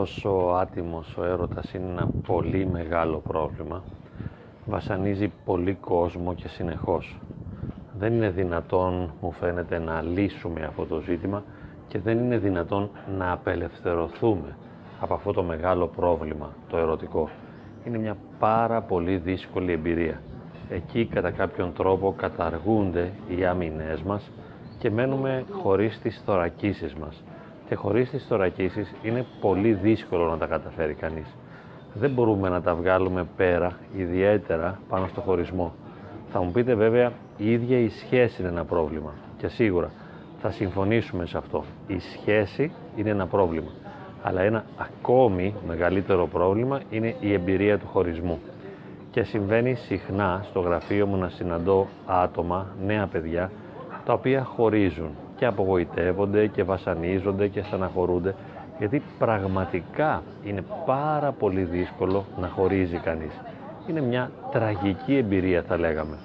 Αυτός 0.00 0.24
ο 0.24 0.56
άτιμος 0.56 1.16
ο 1.16 1.24
έρωτας 1.24 1.74
είναι 1.74 1.90
ένα 1.90 2.10
πολύ 2.26 2.66
μεγάλο 2.66 3.18
πρόβλημα. 3.18 3.82
Βασανίζει 4.64 5.32
πολύ 5.44 5.74
κόσμο 5.74 6.34
και 6.34 6.48
συνεχώς. 6.48 7.18
Δεν 7.98 8.12
είναι 8.12 8.30
δυνατόν, 8.30 9.10
μου 9.20 9.32
φαίνεται, 9.32 9.78
να 9.78 10.02
λύσουμε 10.02 10.64
αυτό 10.64 10.86
το 10.86 11.00
ζήτημα 11.00 11.42
και 11.88 11.98
δεν 11.98 12.18
είναι 12.18 12.38
δυνατόν 12.38 12.90
να 13.18 13.32
απελευθερωθούμε 13.32 14.56
από 15.00 15.14
αυτό 15.14 15.32
το 15.32 15.42
μεγάλο 15.42 15.86
πρόβλημα, 15.86 16.54
το 16.68 16.76
ερωτικό. 16.76 17.28
Είναι 17.84 17.98
μια 17.98 18.16
πάρα 18.38 18.82
πολύ 18.82 19.16
δύσκολη 19.16 19.72
εμπειρία. 19.72 20.20
Εκεί 20.68 21.06
κατά 21.06 21.30
κάποιον 21.30 21.72
τρόπο 21.72 22.14
καταργούνται 22.16 23.12
οι 23.28 23.44
άμυνές 23.44 24.02
μας 24.02 24.30
και 24.78 24.90
μένουμε 24.90 25.44
χωρίς 25.62 26.00
τις 26.00 26.22
θωρακίσεις 26.24 26.94
μας 26.94 27.22
και 27.70 27.76
χωρίς 27.76 28.10
τις 28.10 28.24
θωρακίσεις 28.26 28.94
είναι 29.02 29.26
πολύ 29.40 29.72
δύσκολο 29.72 30.30
να 30.30 30.38
τα 30.38 30.46
καταφέρει 30.46 30.94
κανείς. 30.94 31.36
Δεν 31.94 32.10
μπορούμε 32.10 32.48
να 32.48 32.62
τα 32.62 32.74
βγάλουμε 32.74 33.26
πέρα, 33.36 33.78
ιδιαίτερα 33.96 34.80
πάνω 34.88 35.06
στο 35.06 35.20
χωρισμό. 35.20 35.72
Θα 36.32 36.42
μου 36.42 36.50
πείτε 36.50 36.74
βέβαια, 36.74 37.12
η 37.36 37.52
ίδια 37.52 37.78
η 37.78 37.88
σχέση 37.88 38.40
είναι 38.42 38.50
ένα 38.50 38.64
πρόβλημα 38.64 39.12
και 39.36 39.48
σίγουρα 39.48 39.90
θα 40.40 40.50
συμφωνήσουμε 40.50 41.26
σε 41.26 41.38
αυτό. 41.38 41.64
Η 41.86 41.98
σχέση 41.98 42.72
είναι 42.96 43.10
ένα 43.10 43.26
πρόβλημα. 43.26 43.70
Αλλά 44.22 44.40
ένα 44.40 44.64
ακόμη 44.76 45.54
μεγαλύτερο 45.66 46.26
πρόβλημα 46.26 46.80
είναι 46.90 47.14
η 47.20 47.32
εμπειρία 47.32 47.78
του 47.78 47.86
χωρισμού. 47.86 48.38
Και 49.10 49.22
συμβαίνει 49.22 49.74
συχνά 49.74 50.40
στο 50.50 50.60
γραφείο 50.60 51.06
μου 51.06 51.16
να 51.16 51.28
συναντώ 51.28 51.86
άτομα, 52.06 52.66
νέα 52.86 53.06
παιδιά, 53.06 53.50
τα 54.04 54.12
οποία 54.12 54.44
χωρίζουν 54.44 55.10
και 55.40 55.46
απογοητεύονται 55.46 56.46
και 56.46 56.62
βασανίζονται 56.62 57.48
και 57.48 57.62
στεναχωρούνται 57.62 58.34
γιατί 58.78 59.02
πραγματικά 59.18 60.22
είναι 60.44 60.64
πάρα 60.86 61.32
πολύ 61.32 61.62
δύσκολο 61.62 62.24
να 62.40 62.46
χωρίζει 62.46 62.96
κανείς. 62.96 63.40
Είναι 63.86 64.00
μια 64.00 64.30
τραγική 64.50 65.16
εμπειρία 65.16 65.62
θα 65.62 65.78
λέγαμε 65.78 66.16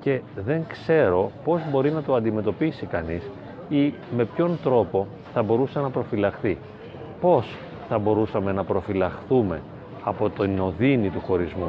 και 0.00 0.20
δεν 0.44 0.66
ξέρω 0.68 1.30
πώς 1.44 1.60
μπορεί 1.70 1.90
να 1.90 2.02
το 2.02 2.14
αντιμετωπίσει 2.14 2.86
κανείς 2.86 3.22
ή 3.68 3.94
με 4.16 4.24
ποιον 4.24 4.58
τρόπο 4.62 5.06
θα 5.32 5.42
μπορούσε 5.42 5.80
να 5.80 5.90
προφυλαχθεί. 5.90 6.58
Πώς 7.20 7.56
θα 7.88 7.98
μπορούσαμε 7.98 8.52
να 8.52 8.64
προφυλαχθούμε 8.64 9.60
από 10.04 10.30
την 10.30 10.60
οδύνη 10.60 11.08
του 11.08 11.20
χωρισμού. 11.20 11.68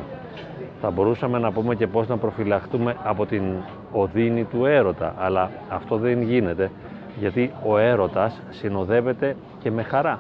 Θα 0.81 0.91
μπορούσαμε 0.91 1.39
να 1.39 1.51
πούμε 1.51 1.75
και 1.75 1.87
πώς 1.87 2.07
να 2.07 2.17
προφυλαχθούμε 2.17 2.95
από 3.03 3.25
την 3.25 3.43
οδύνη 3.91 4.43
του 4.43 4.65
έρωτα, 4.65 5.13
αλλά 5.17 5.49
αυτό 5.69 5.97
δεν 5.97 6.21
γίνεται 6.21 6.71
γιατί 7.19 7.51
ο 7.65 7.77
έρωτας 7.77 8.41
συνοδεύεται 8.49 9.35
και 9.59 9.71
με 9.71 9.83
χαρά. 9.83 10.19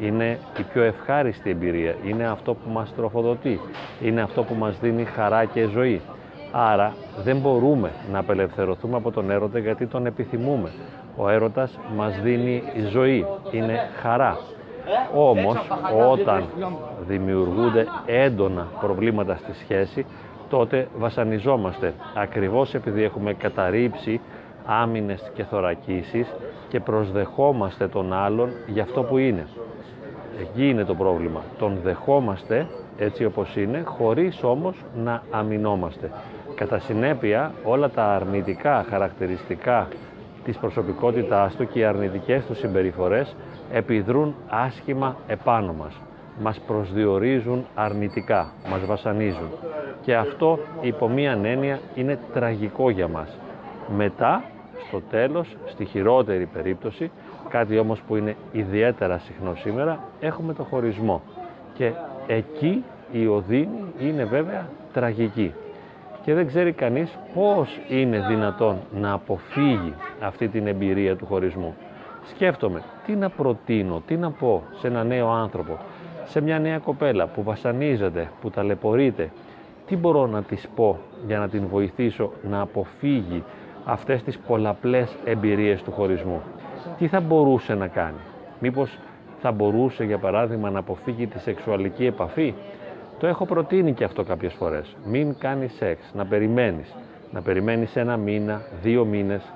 Είναι 0.00 0.38
η 0.58 0.62
πιο 0.72 0.82
ευχάριστη 0.82 1.50
εμπειρία, 1.50 1.94
είναι 2.04 2.26
αυτό 2.26 2.54
που 2.54 2.70
μας 2.70 2.94
τροφοδοτεί, 2.94 3.60
είναι 4.02 4.22
αυτό 4.22 4.42
που 4.42 4.54
μας 4.54 4.78
δίνει 4.80 5.04
χαρά 5.04 5.44
και 5.44 5.64
ζωή. 5.64 6.00
Άρα 6.52 6.92
δεν 7.24 7.36
μπορούμε 7.36 7.90
να 8.12 8.18
απελευθερωθούμε 8.18 8.96
από 8.96 9.10
τον 9.10 9.30
έρωτα 9.30 9.58
γιατί 9.58 9.86
τον 9.86 10.06
επιθυμούμε. 10.06 10.70
Ο 11.16 11.28
έρωτας 11.28 11.78
μας 11.96 12.20
δίνει 12.20 12.62
ζωή, 12.90 13.26
είναι 13.50 13.78
χαρά. 14.02 14.38
Όμως 15.14 15.68
όταν 16.10 16.44
δημιουργούνται 17.06 17.86
έντονα 18.06 18.66
προβλήματα 18.80 19.36
στη 19.36 19.52
σχέση 19.54 20.06
τότε 20.48 20.88
βασανιζόμαστε 20.98 21.94
ακριβώς 22.14 22.74
επειδή 22.74 23.02
έχουμε 23.02 23.34
καταρρύψει 23.34 24.20
άμυνες 24.66 25.30
και 25.34 25.44
θωρακίσεις 25.44 26.34
και 26.68 26.80
προσδεχόμαστε 26.80 27.88
τον 27.88 28.12
άλλον 28.12 28.50
για 28.66 28.82
αυτό 28.82 29.02
που 29.02 29.18
είναι. 29.18 29.46
Εκεί 30.40 30.68
είναι 30.68 30.84
το 30.84 30.94
πρόβλημα. 30.94 31.42
Τον 31.58 31.78
δεχόμαστε 31.82 32.66
έτσι 32.98 33.24
όπως 33.24 33.56
είναι, 33.56 33.82
χωρίς 33.84 34.42
όμως 34.42 34.76
να 34.96 35.22
αμυνόμαστε. 35.30 36.10
Κατά 36.54 36.78
συνέπεια, 36.78 37.52
όλα 37.64 37.90
τα 37.90 38.04
αρνητικά 38.04 38.84
χαρακτηριστικά 38.88 39.88
της 40.44 40.56
προσωπικότητάς 40.56 41.56
του 41.56 41.68
και 41.68 41.78
οι 41.78 41.84
αρνητικές 41.84 42.44
του 42.46 42.54
συμπεριφορές 42.54 43.36
επιδρούν 43.72 44.34
άσχημα 44.48 45.16
επάνω 45.26 45.72
μας. 45.72 46.00
Μας 46.40 46.60
προσδιορίζουν 46.66 47.66
αρνητικά, 47.74 48.52
μας 48.70 48.86
βασανίζουν. 48.86 49.50
Και 50.02 50.16
αυτό 50.16 50.58
υπό 50.80 51.08
μία 51.08 51.38
έννοια 51.42 51.80
είναι 51.94 52.18
τραγικό 52.32 52.90
για 52.90 53.08
μας. 53.08 53.36
Μετά 53.96 54.42
στο 54.88 55.00
τέλος, 55.10 55.56
στη 55.66 55.84
χειρότερη 55.84 56.46
περίπτωση, 56.46 57.10
κάτι 57.48 57.78
όμως 57.78 58.02
που 58.06 58.16
είναι 58.16 58.36
ιδιαίτερα 58.52 59.18
συχνό 59.18 59.54
σήμερα, 59.54 59.98
έχουμε 60.20 60.52
το 60.52 60.62
χωρισμό. 60.62 61.22
Και 61.74 61.92
εκεί 62.26 62.84
η 63.12 63.26
οδύνη 63.26 63.84
είναι 64.00 64.24
βέβαια 64.24 64.68
τραγική. 64.92 65.54
Και 66.22 66.34
δεν 66.34 66.46
ξέρει 66.46 66.72
κανείς 66.72 67.18
πώς 67.34 67.80
είναι 67.88 68.24
δυνατόν 68.28 68.76
να 69.00 69.12
αποφύγει 69.12 69.94
αυτή 70.20 70.48
την 70.48 70.66
εμπειρία 70.66 71.16
του 71.16 71.26
χωρισμού. 71.26 71.74
Σκέφτομαι, 72.30 72.82
τι 73.06 73.12
να 73.12 73.28
προτείνω, 73.28 74.02
τι 74.06 74.16
να 74.16 74.30
πω 74.30 74.62
σε 74.78 74.86
ένα 74.86 75.04
νέο 75.04 75.28
άνθρωπο, 75.30 75.78
σε 76.26 76.40
μια 76.40 76.58
νέα 76.58 76.78
κοπέλα 76.78 77.26
που 77.26 77.42
βασανίζεται, 77.42 78.30
που 78.40 78.50
ταλαιπωρείται, 78.50 79.30
τι 79.86 79.96
μπορώ 79.96 80.26
να 80.26 80.42
της 80.42 80.68
πω 80.74 80.98
για 81.26 81.38
να 81.38 81.48
την 81.48 81.66
βοηθήσω 81.66 82.32
να 82.50 82.60
αποφύγει 82.60 83.44
αυτές 83.84 84.22
τις 84.22 84.38
πολλαπλές 84.38 85.16
εμπειρίες 85.24 85.82
του 85.82 85.92
χωρισμού; 85.92 86.40
Τι 86.98 87.06
θα 87.06 87.20
μπορούσε 87.20 87.74
να 87.74 87.86
κάνει; 87.86 88.20
Μήπως 88.60 88.98
θα 89.40 89.52
μπορούσε 89.52 90.04
για 90.04 90.18
παράδειγμα 90.18 90.70
να 90.70 90.78
αποφύγει 90.78 91.26
τη 91.26 91.38
σεξουαλική 91.38 92.06
επαφή; 92.06 92.54
Το 93.18 93.26
έχω 93.26 93.46
προτείνει 93.46 93.92
και 93.92 94.04
αυτό 94.04 94.22
κάποιες 94.22 94.52
φορές. 94.52 94.96
Μην 95.04 95.38
κάνεις 95.38 95.72
σεξ, 95.72 96.12
να 96.14 96.24
περιμένεις. 96.26 96.94
Να 97.32 97.42
περιμένεις 97.42 97.96
ένα 97.96 98.16
μήνα, 98.16 98.62
δύο 98.82 99.04
μήνες. 99.04 99.52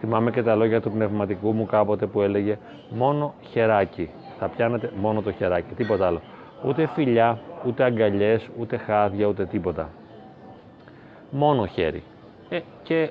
Θυμάμαι 0.00 0.30
και 0.30 0.42
τα 0.42 0.54
λόγια 0.54 0.80
του 0.80 0.90
πνευματικού 0.90 1.52
μου 1.52 1.66
κάποτε 1.66 2.06
που 2.06 2.20
έλεγε 2.20 2.58
μόνο 2.90 3.34
χεράκι. 3.40 4.10
Θα 4.38 4.48
πιάνετε 4.48 4.90
μόνο 5.00 5.22
το 5.22 5.32
χεράκι, 5.32 5.74
τίποτα 5.74 6.06
άλλο. 6.06 6.20
Ούτε 6.66 6.86
φιλιά, 6.86 7.38
ούτε 7.66 7.84
αγκαλιές, 7.84 8.48
ούτε 8.58 8.76
χάδια, 8.76 9.26
ούτε 9.26 9.46
τίποτα. 9.46 9.88
Μόνο 11.30 11.66
χέρι. 11.66 12.02
Ε, 12.48 12.60
και 12.82 13.10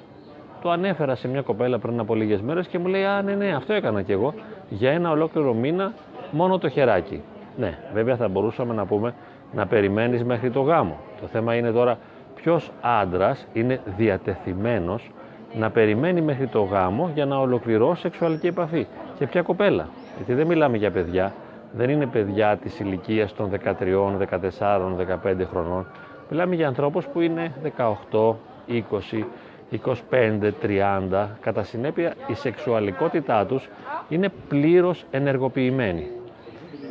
το 0.62 0.70
ανέφερα 0.70 1.16
σε 1.16 1.28
μια 1.28 1.42
κοπέλα 1.42 1.80
πριν 1.80 2.00
από 2.00 2.16
λίγες 2.16 2.42
μέρες 2.42 2.68
και 2.68 2.80
μου 2.80 2.88
λέει: 2.88 3.04
Α, 3.04 3.22
ναι, 3.22 3.34
ναι, 3.36 3.56
αυτό 3.56 3.74
έκανα 3.74 4.02
κι 4.02 4.12
εγώ. 4.12 4.34
Για 4.70 4.92
ένα 4.92 5.12
ολόκληρο 5.12 5.54
μήνα 5.54 5.94
μόνο 6.32 6.58
το 6.58 6.70
χεράκι. 6.70 7.22
Ναι, 7.58 7.78
βέβαια 7.94 8.16
θα 8.16 8.28
μπορούσαμε 8.28 8.74
να 8.74 8.86
πούμε 8.86 9.14
να 9.54 9.66
περιμένεις 9.68 10.24
μέχρι 10.24 10.50
το 10.50 10.62
γάμο. 10.62 10.98
Το 11.22 11.28
θέμα 11.28 11.56
είναι 11.56 11.72
τώρα 11.72 11.98
ποιος 12.36 12.72
άντρας 12.82 13.48
είναι 13.54 13.82
διατεθειμένος 13.98 15.12
να 15.54 15.70
περιμένει 15.70 16.22
μέχρι 16.22 16.48
το 16.48 16.62
γάμο 16.62 17.12
για 17.14 17.26
να 17.26 17.40
ολοκληρώσει 17.40 18.02
σεξουαλική 18.02 18.48
επαφή. 18.48 18.88
Και 19.18 19.28
ποια 19.28 19.42
κοπέλα. 19.42 19.88
Γιατί 20.16 20.34
δεν 20.34 20.48
μιλάμε 20.48 20.78
για 20.78 20.92
παιδιά, 20.92 21.34
δεν 21.72 21.90
είναι 21.90 22.06
παιδιά 22.06 22.58
της 22.58 22.80
ηλικίας 22.80 23.34
των 23.34 23.50
13, 23.50 24.18
14, 24.18 24.96
15 24.98 25.46
χρονών. 25.50 25.88
Μιλάμε 26.30 26.56
για 26.56 26.68
ανθρώπους 26.68 27.06
που 27.06 27.22
είναι 27.22 27.52
18, 28.12 28.36
20, 28.68 29.26
25, 29.72 30.52
30, 30.62 31.28
κατά 31.42 31.64
συνέπεια 31.64 32.14
η 32.28 32.34
σεξουαλικότητά 32.34 33.46
τους 33.46 33.70
είναι 34.10 34.30
πλήρως 34.48 35.06
ενεργοποιημένη. 35.12 36.08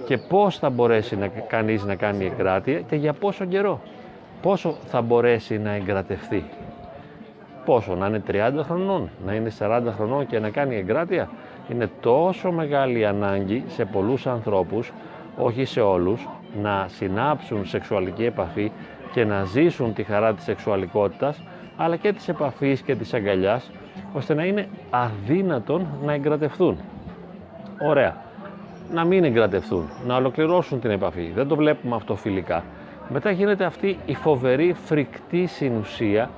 Και 0.06 0.18
πώς 0.18 0.58
θα 0.58 0.70
μπορέσει 0.70 1.16
να, 1.16 1.26
κανείς 1.26 1.84
να 1.84 1.94
κάνει 1.94 2.24
εγκράτεια 2.24 2.80
και 2.80 2.96
για 2.96 3.12
πόσο 3.12 3.44
καιρό. 3.44 3.80
Πόσο 4.42 4.76
θα 4.86 5.00
μπορέσει 5.00 5.58
να 5.58 5.70
εγκρατευτεί. 5.70 6.44
Πόσο, 7.64 7.94
να 7.94 8.06
είναι 8.06 8.22
30 8.30 8.62
χρονών, 8.62 9.10
να 9.26 9.34
είναι 9.34 9.50
40 9.58 9.82
χρονών 9.96 10.26
και 10.26 10.38
να 10.38 10.50
κάνει 10.50 10.76
εγκράτεια. 10.76 11.28
Είναι 11.68 11.90
τόσο 12.00 12.52
μεγάλη 12.52 13.06
ανάγκη 13.06 13.64
σε 13.66 13.84
πολλούς 13.84 14.26
ανθρώπους, 14.26 14.92
όχι 15.36 15.64
σε 15.64 15.80
όλους, 15.80 16.28
να 16.62 16.86
συνάψουν 16.88 17.66
σεξουαλική 17.66 18.24
επαφή 18.24 18.72
και 19.12 19.24
να 19.24 19.44
ζήσουν 19.44 19.94
τη 19.94 20.02
χαρά 20.02 20.34
της 20.34 20.44
σεξουαλικότητας 20.44 21.42
αλλά 21.76 21.96
και 21.96 22.12
της 22.12 22.28
επαφής 22.28 22.80
και 22.80 22.94
της 22.94 23.14
αγκαλιάς, 23.14 23.70
ώστε 24.12 24.34
να 24.34 24.44
είναι 24.44 24.68
αδύνατον 24.90 25.86
να 26.04 26.12
εγκρατευθούν. 26.12 26.78
Ωραία. 27.88 28.16
Να 28.92 29.04
μην 29.04 29.24
εγκρατευθούν, 29.24 29.88
να 30.06 30.16
ολοκληρώσουν 30.16 30.80
την 30.80 30.90
επαφή. 30.90 31.32
Δεν 31.34 31.48
το 31.48 31.56
βλέπουμε 31.56 31.94
αυτό 31.94 32.16
φιλικά. 32.16 32.64
Μετά 33.08 33.30
γίνεται 33.30 33.64
αυτή 33.64 33.98
η 34.06 34.14
φοβερή 34.14 34.72
φρικτή 34.84 35.46
συνουσία 35.46 36.30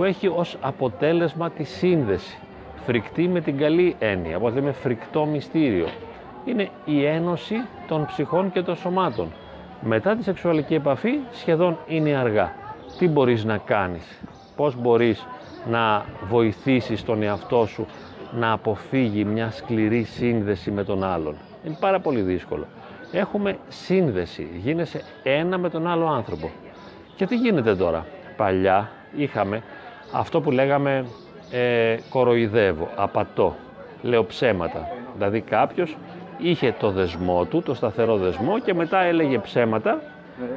που 0.00 0.06
έχει 0.06 0.28
ως 0.28 0.56
αποτέλεσμα 0.60 1.50
τη 1.50 1.64
σύνδεση. 1.64 2.38
Φρικτή 2.86 3.28
με 3.28 3.40
την 3.40 3.58
καλή 3.58 3.96
έννοια, 3.98 4.36
όπως 4.36 4.54
λέμε 4.54 4.72
φρικτό 4.72 5.24
μυστήριο. 5.24 5.86
Είναι 6.44 6.68
η 6.84 7.04
ένωση 7.04 7.54
των 7.88 8.06
ψυχών 8.06 8.52
και 8.52 8.62
των 8.62 8.76
σωμάτων. 8.76 9.32
Μετά 9.80 10.16
τη 10.16 10.22
σεξουαλική 10.22 10.74
επαφή 10.74 11.18
σχεδόν 11.32 11.78
είναι 11.86 12.16
αργά. 12.16 12.52
Τι 12.98 13.08
μπορείς 13.08 13.44
να 13.44 13.58
κάνεις; 13.58 14.20
Πώς 14.56 14.76
μπορείς 14.76 15.26
να 15.70 16.04
βοηθήσεις 16.28 17.04
τον 17.04 17.22
εαυτό 17.22 17.66
σου 17.66 17.86
να 18.38 18.52
αποφύγει 18.52 19.24
μια 19.24 19.50
σκληρή 19.50 20.02
σύνδεση 20.02 20.70
με 20.70 20.84
τον 20.84 21.04
άλλον; 21.04 21.34
Είναι 21.64 21.76
πάρα 21.80 22.00
πολύ 22.00 22.20
δύσκολο. 22.20 22.66
έχουμε 23.12 23.58
σύνδεση, 23.68 24.48
γίνεσαι 24.56 25.02
ένα 25.22 25.58
με 25.58 25.68
τον 25.70 25.86
άλλο 25.86 26.06
άνθρωπο. 26.06 26.50
Και 27.16 27.26
τι 27.26 27.36
γίνεται 27.36 27.74
τώρα; 27.76 28.06
Παλιά 28.36 28.90
είχαμε 29.16 29.62
αυτό 30.12 30.40
που 30.40 30.50
λέγαμε 30.50 31.04
ε, 31.50 31.96
κοροϊδεύω, 32.10 32.88
απατώ, 32.96 33.54
λέω 34.02 34.24
ψέματα. 34.24 34.88
Δηλαδή 35.14 35.40
κάποιος 35.40 35.96
είχε 36.38 36.74
το 36.78 36.90
δεσμό 36.90 37.44
του, 37.44 37.62
το 37.62 37.74
σταθερό 37.74 38.16
δεσμό 38.16 38.58
και 38.58 38.74
μετά 38.74 39.00
έλεγε 39.00 39.38
ψέματα 39.38 40.00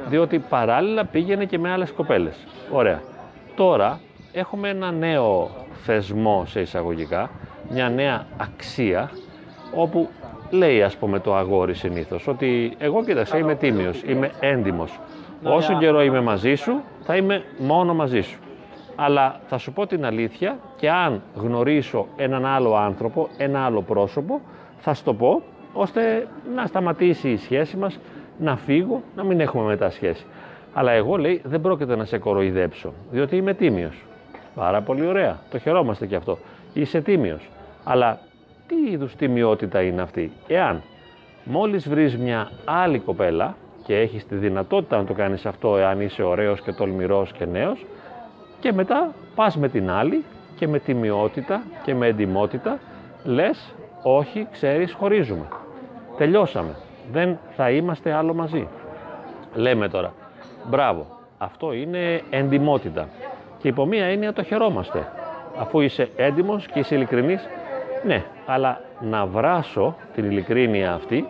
διότι 0.08 0.38
παράλληλα 0.38 1.04
πήγαινε 1.04 1.44
και 1.44 1.58
με 1.58 1.70
άλλες 1.70 1.92
κοπέλες. 1.92 2.36
Ωραία. 2.70 3.02
Τώρα 3.54 4.00
έχουμε 4.32 4.68
ένα 4.68 4.90
νέο 4.90 5.50
θεσμό 5.84 6.44
σε 6.46 6.60
εισαγωγικά, 6.60 7.30
μια 7.70 7.88
νέα 7.88 8.26
αξία 8.36 9.10
όπου 9.74 10.08
λέει 10.50 10.82
ας 10.82 10.96
πούμε 10.96 11.18
το 11.18 11.34
αγόρι 11.34 11.74
συνήθως 11.74 12.26
ότι 12.26 12.74
εγώ 12.78 13.04
κοίταξε 13.04 13.38
είμαι 13.38 13.54
τίμιος, 13.54 14.02
είμαι 14.02 14.30
έντιμος. 14.40 15.00
Όσο 15.42 15.78
καιρό 15.78 16.02
είμαι 16.02 16.20
μαζί 16.20 16.54
σου 16.54 16.80
θα 17.02 17.16
είμαι 17.16 17.44
μόνο 17.58 17.94
μαζί 17.94 18.20
σου. 18.20 18.38
Αλλά 18.96 19.40
θα 19.46 19.58
σου 19.58 19.72
πω 19.72 19.86
την 19.86 20.04
αλήθεια 20.04 20.58
και 20.76 20.90
αν 20.90 21.22
γνωρίσω 21.34 22.06
έναν 22.16 22.46
άλλο 22.46 22.74
άνθρωπο, 22.76 23.28
ένα 23.36 23.64
άλλο 23.64 23.82
πρόσωπο, 23.82 24.40
θα 24.78 24.94
σου 24.94 25.04
το 25.04 25.14
πω 25.14 25.42
ώστε 25.72 26.26
να 26.54 26.66
σταματήσει 26.66 27.30
η 27.30 27.36
σχέση 27.36 27.76
μας, 27.76 27.98
να 28.38 28.56
φύγω, 28.56 29.02
να 29.16 29.24
μην 29.24 29.40
έχουμε 29.40 29.64
μετά 29.64 29.90
σχέση. 29.90 30.26
Αλλά 30.72 30.92
εγώ 30.92 31.16
λέει 31.16 31.40
δεν 31.44 31.60
πρόκειται 31.60 31.96
να 31.96 32.04
σε 32.04 32.18
κοροϊδέψω, 32.18 32.92
διότι 33.10 33.36
είμαι 33.36 33.54
τίμιος. 33.54 34.04
Πάρα 34.54 34.80
πολύ 34.82 35.06
ωραία, 35.06 35.38
το 35.50 35.58
χαιρόμαστε 35.58 36.06
και 36.06 36.16
αυτό. 36.16 36.38
Είσαι 36.72 37.00
τίμιος. 37.00 37.48
Αλλά 37.84 38.18
τι 38.66 38.74
είδους 38.90 39.16
τιμιότητα 39.16 39.82
είναι 39.82 40.02
αυτή, 40.02 40.32
εάν 40.46 40.82
μόλις 41.44 41.88
βρεις 41.88 42.16
μια 42.16 42.50
άλλη 42.64 42.98
κοπέλα 42.98 43.56
και 43.84 43.98
έχεις 43.98 44.26
τη 44.26 44.34
δυνατότητα 44.34 44.96
να 44.96 45.04
το 45.04 45.12
κάνεις 45.12 45.46
αυτό 45.46 45.76
εάν 45.76 46.00
είσαι 46.00 46.22
ωραίος 46.22 46.60
και 46.60 46.72
τολμηρός 46.72 47.32
και 47.32 47.44
νέος 47.44 47.86
και 48.60 48.72
μετά 48.72 49.10
πας 49.34 49.56
με 49.56 49.68
την 49.68 49.90
άλλη 49.90 50.24
και 50.56 50.68
με 50.68 50.78
τιμιότητα 50.78 51.62
και 51.84 51.94
με 51.94 52.06
εντιμότητα 52.06 52.78
λες 53.24 53.74
όχι 54.02 54.46
ξέρεις 54.52 54.92
χωρίζουμε. 54.92 55.46
Τελειώσαμε. 56.16 56.76
Δεν 57.12 57.38
θα 57.56 57.70
είμαστε 57.70 58.12
άλλο 58.12 58.34
μαζί. 58.34 58.68
Λέμε 59.54 59.88
τώρα. 59.88 60.12
Μπράβο. 60.68 61.06
Αυτό 61.38 61.72
είναι 61.72 62.22
εντιμότητα. 62.30 63.08
Και 63.58 63.68
υπό 63.68 63.86
μία 63.86 64.04
έννοια 64.04 64.32
το 64.32 64.42
χαιρόμαστε. 64.42 65.08
Αφού 65.58 65.80
είσαι 65.80 66.08
έντιμος 66.16 66.66
και 66.66 66.78
είσαι 66.78 66.94
ειλικρινής, 66.94 67.48
ναι, 68.04 68.24
αλλά 68.46 68.80
να 69.00 69.26
βράσω 69.26 69.96
την 70.14 70.24
ειλικρίνεια 70.24 70.92
αυτή 70.92 71.26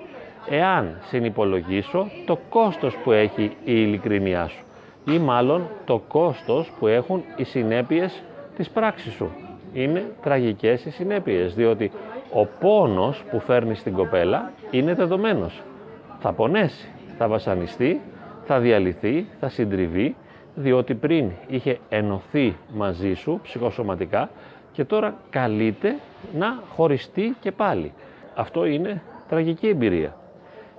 εάν 0.50 0.99
συνυπολογίσω 1.09 2.11
το 2.27 2.38
κόστος 2.49 2.97
που 2.97 3.12
έχει 3.12 3.43
η 3.43 3.55
ειλικρίνειά 3.65 4.49
σου 4.49 4.64
ή 5.11 5.19
μάλλον 5.19 5.69
το 5.85 5.99
κόστος 6.09 6.73
που 6.79 6.87
έχουν 6.87 7.23
οι 7.37 7.45
συνέπειες 7.45 8.23
της 8.56 8.71
πράξης 8.71 9.12
σου. 9.12 9.31
Είναι 9.73 10.05
τραγικές 10.23 10.85
οι 10.85 10.91
συνέπειες, 10.91 11.55
διότι 11.55 11.91
ο 12.33 12.47
πόνος 12.61 13.25
που 13.31 13.41
φέρνεις 13.41 13.79
στην 13.79 13.95
κοπέλα 13.95 14.53
είναι 14.71 14.95
δεδομένος. 14.95 15.62
Θα 16.21 16.33
πονέσει, 16.33 16.89
θα 17.19 17.29
βασανιστεί, 17.29 18.01
θα 18.45 18.59
διαλυθεί, 18.59 19.27
θα 19.41 19.49
συντριβεί, 19.49 20.17
διότι 20.55 20.95
πριν 20.95 21.31
είχε 21.47 21.79
ενωθεί 21.89 22.56
μαζί 22.75 23.15
σου 23.15 23.41
ψυχοσωματικά 23.43 24.31
και 24.73 24.85
τώρα 24.85 25.15
καλείται 25.31 25.97
να 26.35 26.62
χωριστεί 26.77 27.37
και 27.41 27.53
πάλι. 27.53 27.93
Αυτό 28.35 28.65
είναι 28.65 29.03
τραγική 29.29 29.69
εμπειρία. 29.69 30.17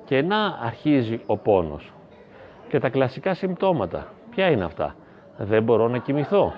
Και 0.06 0.22
να 0.22 0.46
αρχίζει 0.46 1.20
ο 1.26 1.38
πόνος. 1.38 1.94
Και 2.70 2.80
τα 2.80 2.90
κλασικά 2.90 3.34
συμπτώματα, 3.34 4.08
ποια 4.36 4.50
είναι 4.50 4.64
αυτά; 4.64 4.96
Δεν 5.38 5.64
μπορώ 5.64 5.88
να 5.88 5.98
κοιμηθώ, 5.98 6.54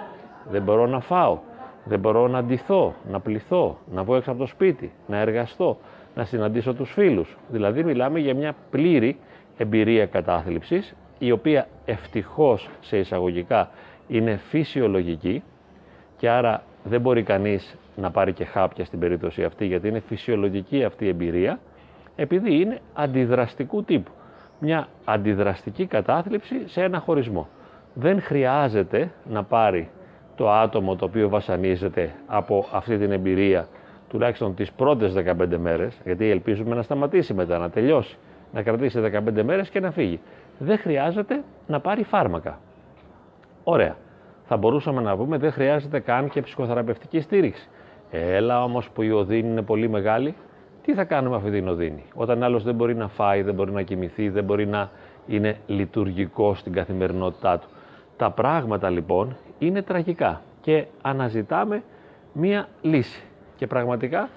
δεν 0.50 0.62
μπορώ 0.62 0.88
να 0.88 1.00
φάω, 1.00 1.38
δεν 1.84 2.00
μπορώ 2.00 2.28
να 2.28 2.44
ντυθώ, 2.44 2.94
να 3.12 3.20
πληθώ, 3.20 3.78
να 3.92 4.04
βγω 4.04 4.16
έξω 4.16 4.32
από 4.32 4.40
το 4.40 4.46
σπίτι, 4.46 4.92
να 5.08 5.18
εργαστώ, 5.18 5.78
να 6.16 6.24
συναντήσω 6.24 6.74
τους 6.74 6.92
φίλους. 6.92 7.38
Δηλαδή 7.50 7.84
μιλάμε 7.84 8.20
για 8.20 8.34
μια 8.36 8.56
πλήρη 8.72 9.20
εμπειρία 9.58 10.06
κατάθλιψης, 10.06 10.96
η 11.20 11.32
οποία 11.32 11.68
ευτυχώς 11.86 12.70
σε 12.82 12.98
εισαγωγικά 12.98 13.70
είναι 14.08 14.36
φυσιολογική 14.36 15.44
και 16.18 16.30
άρα 16.30 16.64
δεν 16.84 17.02
μπορεί 17.02 17.24
κανείς 17.24 17.76
να 17.96 18.12
πάρει 18.12 18.34
και 18.34 18.46
χάπια 18.46 18.86
στην 18.86 19.00
περίπτωση 19.00 19.44
αυτή 19.44 19.66
γιατί 19.66 19.88
είναι 19.88 20.00
φυσιολογική 20.00 20.84
αυτή 20.84 21.06
η 21.06 21.08
εμπειρία 21.08 21.60
επειδή 22.16 22.62
είναι 22.62 22.80
αντιδραστικού 22.94 23.84
τύπου. 23.84 24.12
Μια 24.60 24.88
αντιδραστική 25.06 25.86
κατάθλιψη 25.86 26.68
σε 26.68 26.84
ένα 26.84 27.00
χωρισμό. 27.00 27.48
Δεν 28.00 28.22
χρειάζεται 28.22 29.12
να 29.30 29.44
πάρει 29.44 29.90
το 30.36 30.52
άτομο 30.52 30.96
το 30.96 31.06
οποίο 31.06 31.30
βασανίζεται 31.30 32.12
από 32.28 32.66
αυτή 32.72 32.98
την 32.98 33.12
εμπειρία 33.12 33.68
τουλάχιστον 34.10 34.56
τις 34.56 34.72
πρώτες 34.72 35.14
15 35.14 35.58
μέρες, 35.58 35.98
γιατί 36.04 36.30
ελπίζουμε 36.30 36.76
να 36.76 36.82
σταματήσει 36.82 37.34
μετά, 37.34 37.58
να 37.58 37.70
τελειώσει, 37.70 38.18
να 38.54 38.62
κρατήσει 38.62 39.00
15 39.00 39.44
μέρες 39.44 39.70
και 39.70 39.80
να 39.80 39.92
φύγει. 39.92 40.20
Δεν 40.58 40.78
χρειάζεται 40.78 41.44
να 41.68 41.80
πάρει 41.80 42.04
φάρμακα. 42.04 42.60
Ωραία. 43.64 43.96
Θα 44.46 44.58
μπορούσαμε 44.58 45.02
να 45.02 45.18
πούμε 45.18 45.38
δεν 45.38 45.52
χρειάζεται 45.52 46.00
καν 46.00 46.30
και 46.30 46.42
ψυχοθεραπευτική 46.42 47.20
στήριξη. 47.20 47.70
Έλα 48.12 48.64
όμως 48.64 48.90
που 48.90 49.02
η 49.02 49.12
οδύνη 49.12 49.50
είναι 49.50 49.62
πολύ 49.62 49.90
μεγάλη, 49.90 50.36
τι 50.82 50.94
θα 50.94 51.04
κάνουμε 51.04 51.36
αυτή 51.36 51.52
την 51.52 51.68
οδύνη; 51.68 52.04
Όταν 52.14 52.44
άλλος 52.44 52.64
δεν 52.64 52.76
μπορεί 52.76 52.96
να 52.96 53.08
φάει, 53.08 53.42
δεν 53.42 53.54
μπορεί 53.54 53.72
να 53.72 53.82
κοιμηθεί, 53.82 54.30
δεν 54.30 54.44
μπορεί 54.44 54.66
να 54.66 54.90
είναι 55.28 55.58
λειτουργικό 55.68 56.56
στην 56.56 56.74
καθημερινότητά 56.74 57.60
του. 57.60 57.68
Τα 58.18 58.32
πράγματα 58.32 58.90
λοιπόν 58.90 59.36
είναι 59.60 59.82
τραγικά 59.82 60.42
και 60.62 60.86
αναζητάμε 61.02 61.84
μία 62.34 62.68
λύση. 62.82 63.24
Και 63.56 63.68
πραγματικά 63.68 64.30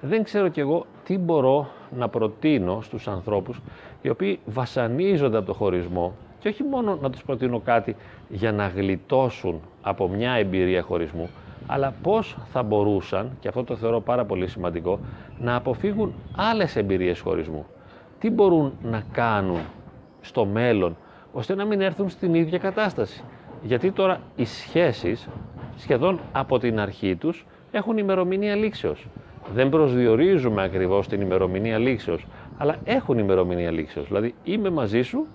δεν 0.00 0.22
ξέρω 0.22 0.48
κι 0.48 0.60
εγώ 0.60 0.86
τι 1.04 1.18
μπορώ 1.18 1.68
να 1.96 2.08
προτείνω 2.08 2.80
στους 2.80 3.08
ανθρώπους 3.08 3.60
οι 4.02 4.08
οποίοι 4.08 4.38
βασανίζονται 4.46 5.36
από 5.36 5.46
το 5.46 5.52
χωρισμό 5.54 6.14
και 6.38 6.48
όχι 6.48 6.62
μόνο 6.62 6.98
να 7.02 7.10
τους 7.10 7.22
προτείνω 7.22 7.60
κάτι 7.60 7.96
για 8.28 8.52
να 8.52 8.66
γλιτώσουν 8.66 9.60
από 9.82 10.08
μια 10.08 10.30
εμπειρία 10.30 10.82
χωρισμού, 10.82 11.30
αλλά 11.66 11.94
πώς 12.02 12.36
θα 12.52 12.62
μπορούσαν, 12.62 13.30
και 13.40 13.48
αυτό 13.48 13.64
το 13.64 13.76
θεωρώ 13.76 14.00
πάρα 14.00 14.24
πολύ 14.24 14.48
σημαντικό, 14.48 14.98
να 15.38 15.54
αποφύγουν 15.54 16.14
άλλες 16.36 16.76
εμπειρίες 16.76 17.20
χωρισμού. 17.20 17.66
Τι 18.18 18.30
μπορούν 18.30 18.72
να 18.82 19.02
κάνουν 19.12 19.60
στο 20.20 20.44
μέλλον, 20.44 20.96
ώστε 21.36 21.54
να 21.54 21.64
μην 21.64 21.80
έρθουν 21.80 22.08
στην 22.08 22.34
ίδια 22.34 22.58
κατάσταση. 22.58 23.22
Γιατί 23.62 23.90
τώρα 23.90 24.20
οι 24.36 24.44
σχέσεις, 24.44 25.28
σχεδόν 25.76 26.20
από 26.32 26.58
την 26.58 26.80
αρχή 26.80 27.16
τους, 27.16 27.46
έχουν 27.70 27.98
ημερομηνία 27.98 28.54
λήξεως. 28.54 29.06
Δεν 29.54 29.68
προσδιορίζουμε 29.68 30.62
ακριβώς 30.62 31.08
την 31.08 31.20
ημερομηνία 31.20 31.78
λήξεως, 31.78 32.26
αλλά 32.56 32.76
έχουν 32.84 33.18
ημερομηνία 33.18 33.70
λήξεως. 33.70 34.06
Δηλαδή 34.06 34.34
είμαι 34.44 34.70
μαζί 34.70 35.02
σου, 35.02 35.26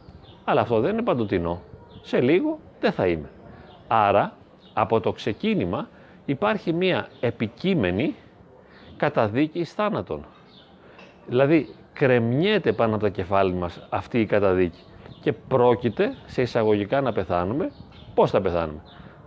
αλλά 0.44 0.62
αυτό 0.62 0.80
δεν 0.80 0.94
είναι 0.94 1.02
παντοτινό. 1.02 1.62
Σε 2.02 2.22
λίγο 2.22 2.60
δεν 2.80 2.92
θα 2.92 3.08
είμαι. 3.08 3.30
Άρα, 3.88 4.34
από 4.74 5.00
το 5.00 5.12
ξεκίνημα 5.12 5.88
υπάρχει 6.26 6.74
μία 6.74 7.08
επικείμενη 7.20 8.16
καταδίκη 8.98 9.64
θάνατον. 9.64 10.26
Δηλαδή, 11.28 11.68
κρεμιέται 11.94 12.74
πάνω 12.74 12.96
από 12.96 13.04
το 13.04 13.10
κεφάλι 13.10 13.54
μας 13.54 13.88
αυτή 13.90 14.20
η 14.20 14.26
καταδίκη 14.26 14.80
και 15.22 15.34
πρόκειται 15.34 16.16
σε 16.26 16.42
εισαγωγικά 16.42 17.02
να 17.02 17.12
πεθάνουμε. 17.12 17.72
Πώς 18.14 18.32
θα 18.32 18.42
πεθάνουμε; 18.42 18.82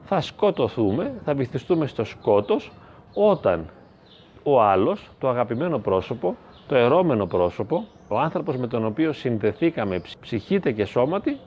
Θα 0.05 0.21
σκοτωθούμε, 0.21 1.13
θα 1.25 1.35
βυθιστούμε 1.35 1.87
στο 1.87 2.05
σκότος 2.05 2.73
όταν 3.15 3.67
ο 4.43 4.63
άλλος, 4.63 5.11
το 5.19 5.29
αγαπημένο 5.29 5.79
πρόσωπο, 5.79 6.37
το 6.67 6.75
ερώμενο 6.75 7.27
πρόσωπο, 7.27 7.87
ο 8.09 8.19
άνθρωπος 8.19 8.57
με 8.57 8.67
τον 8.67 8.85
οποίο 8.85 9.13
συνδεθήκαμε 9.13 10.01
ψυχήτε 10.21 10.73
και 10.73 10.85
σώματι, 10.85 11.39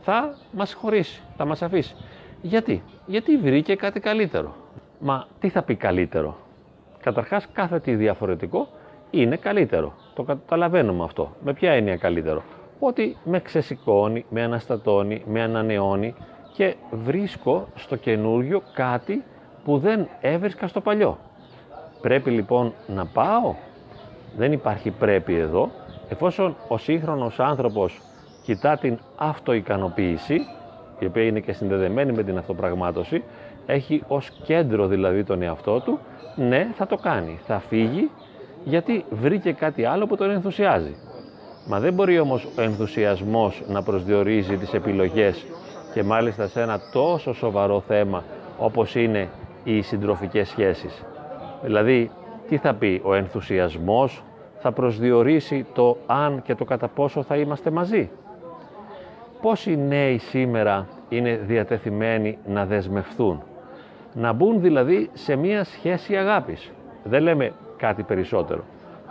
θα 0.00 0.34
μας 0.52 0.72
χωρίσει, 0.74 1.22
θα 1.36 1.44
μας 1.44 1.62
αφήσει. 1.62 1.96
Γιατί, 2.42 2.82
γιατί 3.06 3.36
βρήκε 3.36 3.74
κάτι 3.74 4.00
καλύτερο. 4.00 4.54
Μα 4.98 5.26
τι 5.40 5.48
θα 5.48 5.62
πει 5.62 5.74
καλύτερο; 5.74 6.36
Καταρχάς 7.02 7.46
κάθε 7.52 7.80
τι 7.80 7.94
διαφορετικό 7.94 8.68
είναι 9.10 9.36
καλύτερο. 9.36 9.94
Το 10.14 10.22
καταλαβαίνουμε 10.22 11.04
αυτό. 11.04 11.36
Με 11.44 11.52
ποια 11.52 11.72
έννοια 11.72 11.96
καλύτερο; 11.96 12.42
Ότι 12.78 13.16
με 13.24 13.40
ξεσηκώνει, 13.40 14.24
με 14.30 14.42
αναστατώνει, 14.42 15.22
με 15.26 15.42
ανανεώνει 15.42 16.14
και 16.52 16.74
βρίσκω 16.90 17.68
στο 17.74 17.96
καινούριο 17.96 18.62
κάτι 18.74 19.24
που 19.64 19.78
δεν 19.78 20.08
έβρισκα 20.20 20.68
στο 20.68 20.80
παλιό. 20.80 21.18
Πρέπει 22.00 22.30
λοιπόν 22.30 22.72
να 22.86 23.06
πάω; 23.06 23.54
Δεν 24.36 24.52
υπάρχει 24.52 24.90
πρέπει 24.90 25.34
εδώ. 25.34 25.70
Εφόσον 26.08 26.56
ο 26.68 26.78
σύγχρονος 26.78 27.40
άνθρωπος 27.40 28.00
κοιτά 28.42 28.76
την 28.76 28.98
αυτοικανοποίηση, 29.16 30.40
η 30.98 31.06
οποία 31.06 31.22
είναι 31.22 31.40
και 31.40 31.52
συνδεδεμένη 31.52 32.12
με 32.12 32.22
την 32.22 32.38
αυτοπραγμάτωση, 32.38 33.22
έχει 33.66 34.02
ως 34.08 34.30
κέντρο 34.42 34.86
δηλαδή 34.86 35.24
τον 35.24 35.42
εαυτό 35.42 35.80
του, 35.80 35.98
ναι 36.36 36.68
θα 36.74 36.86
το 36.86 36.96
κάνει, 36.96 37.38
θα 37.46 37.58
φύγει 37.58 38.10
γιατί 38.64 39.04
βρήκε 39.10 39.52
κάτι 39.52 39.84
άλλο 39.84 40.06
που 40.06 40.16
τον 40.16 40.30
ενθουσιάζει. 40.30 40.96
Μα 41.70 41.80
δεν 41.80 41.92
μπορεί 41.92 42.18
όμως 42.18 42.44
ο 42.58 42.62
ενθουσιασμός 42.62 43.62
να 43.68 43.82
προσδιορίζει 43.82 44.56
τις 44.56 44.74
επιλογές 44.74 45.46
και 45.92 46.02
μάλιστα 46.02 46.46
σε 46.46 46.60
ένα 46.60 46.80
τόσο 46.92 47.32
σοβαρό 47.32 47.80
θέμα 47.80 48.24
όπως 48.58 48.94
είναι 48.94 49.28
οι 49.64 49.80
συντροφικές 49.80 50.48
σχέσεις. 50.48 51.04
Δηλαδή, 51.62 52.10
τι 52.48 52.56
θα 52.56 52.74
πει, 52.74 53.00
ο 53.04 53.14
ενθουσιασμός 53.14 54.22
θα 54.58 54.72
προσδιορίσει 54.72 55.66
το 55.74 55.96
αν 56.06 56.42
και 56.42 56.54
το 56.54 56.64
κατά 56.64 56.88
πόσο 56.88 57.22
θα 57.22 57.36
είμαστε 57.36 57.70
μαζί; 57.70 58.10
Πόσοι 59.42 59.76
νέοι 59.76 60.18
σήμερα 60.18 60.86
είναι 61.08 61.40
διατεθειμένοι 61.46 62.38
να 62.46 62.66
δεσμευθούν, 62.66 63.42
να 64.14 64.32
μπουν 64.32 64.60
δηλαδή 64.60 65.10
σε 65.12 65.36
μία 65.36 65.64
σχέση 65.64 66.16
αγάπης. 66.16 66.70
Δεν 67.04 67.22
λέμε 67.22 67.52
κάτι 67.76 68.02
περισσότερο. 68.02 68.64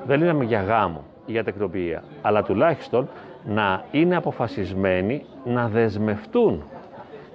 Δεν 0.05 0.19
λέμε 0.21 0.43
για 0.43 0.61
γάμο 0.61 1.03
ή 1.03 1.16
για 1.27 1.43
τεκτοποιία, 1.43 2.03
αλλά 2.21 2.43
τουλάχιστον 2.43 3.09
να 3.45 3.83
είναι 3.91 4.15
αποφασισμένοι 4.15 5.25
να 5.43 5.67
δεσμευτούν 5.67 6.63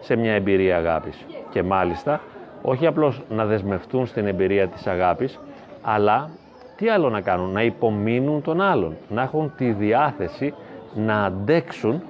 σε 0.01 0.17
μια 0.17 0.33
εμπειρία 0.33 0.77
αγάπης. 0.77 1.25
Και 1.51 1.63
μάλιστα, 1.63 2.21
όχι 2.63 2.87
απλώς 2.87 3.23
να 3.31 3.45
δεσμευτούν 3.45 4.07
στην 4.07 4.27
εμπειρία 4.27 4.69
της 4.69 4.87
αγάπης, 4.87 5.41
αλλά 5.83 6.31
τι 6.77 6.89
άλλο 6.89 7.11
να 7.11 7.21
κάνουν, 7.21 7.51
να 7.51 7.63
υπομείνουν 7.63 8.43
τον 8.43 8.61
άλλον, 8.61 8.97
να 9.09 9.23
έχουν 9.23 9.53
τη 9.57 9.73
διάθεση 9.73 10.55
να 10.95 11.25
αντέξουν 11.25 12.03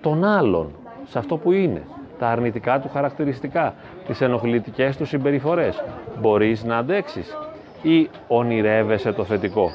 τον 0.00 0.24
άλλον 0.24 0.70
σε 1.04 1.18
αυτό 1.18 1.36
που 1.36 1.52
είναι, 1.52 1.82
τα 2.18 2.28
αρνητικά 2.28 2.80
του 2.80 2.88
χαρακτηριστικά, 2.92 3.74
τις 4.06 4.20
ενοχλητικές 4.20 4.96
του 4.96 5.04
συμπεριφορές. 5.04 5.84
Μπορείς 6.20 6.64
να 6.64 6.76
αντέξεις 6.76 7.36
ή 7.82 8.08
ονειρεύεσαι 8.28 9.12
το 9.12 9.24
θετικό; 9.24 9.70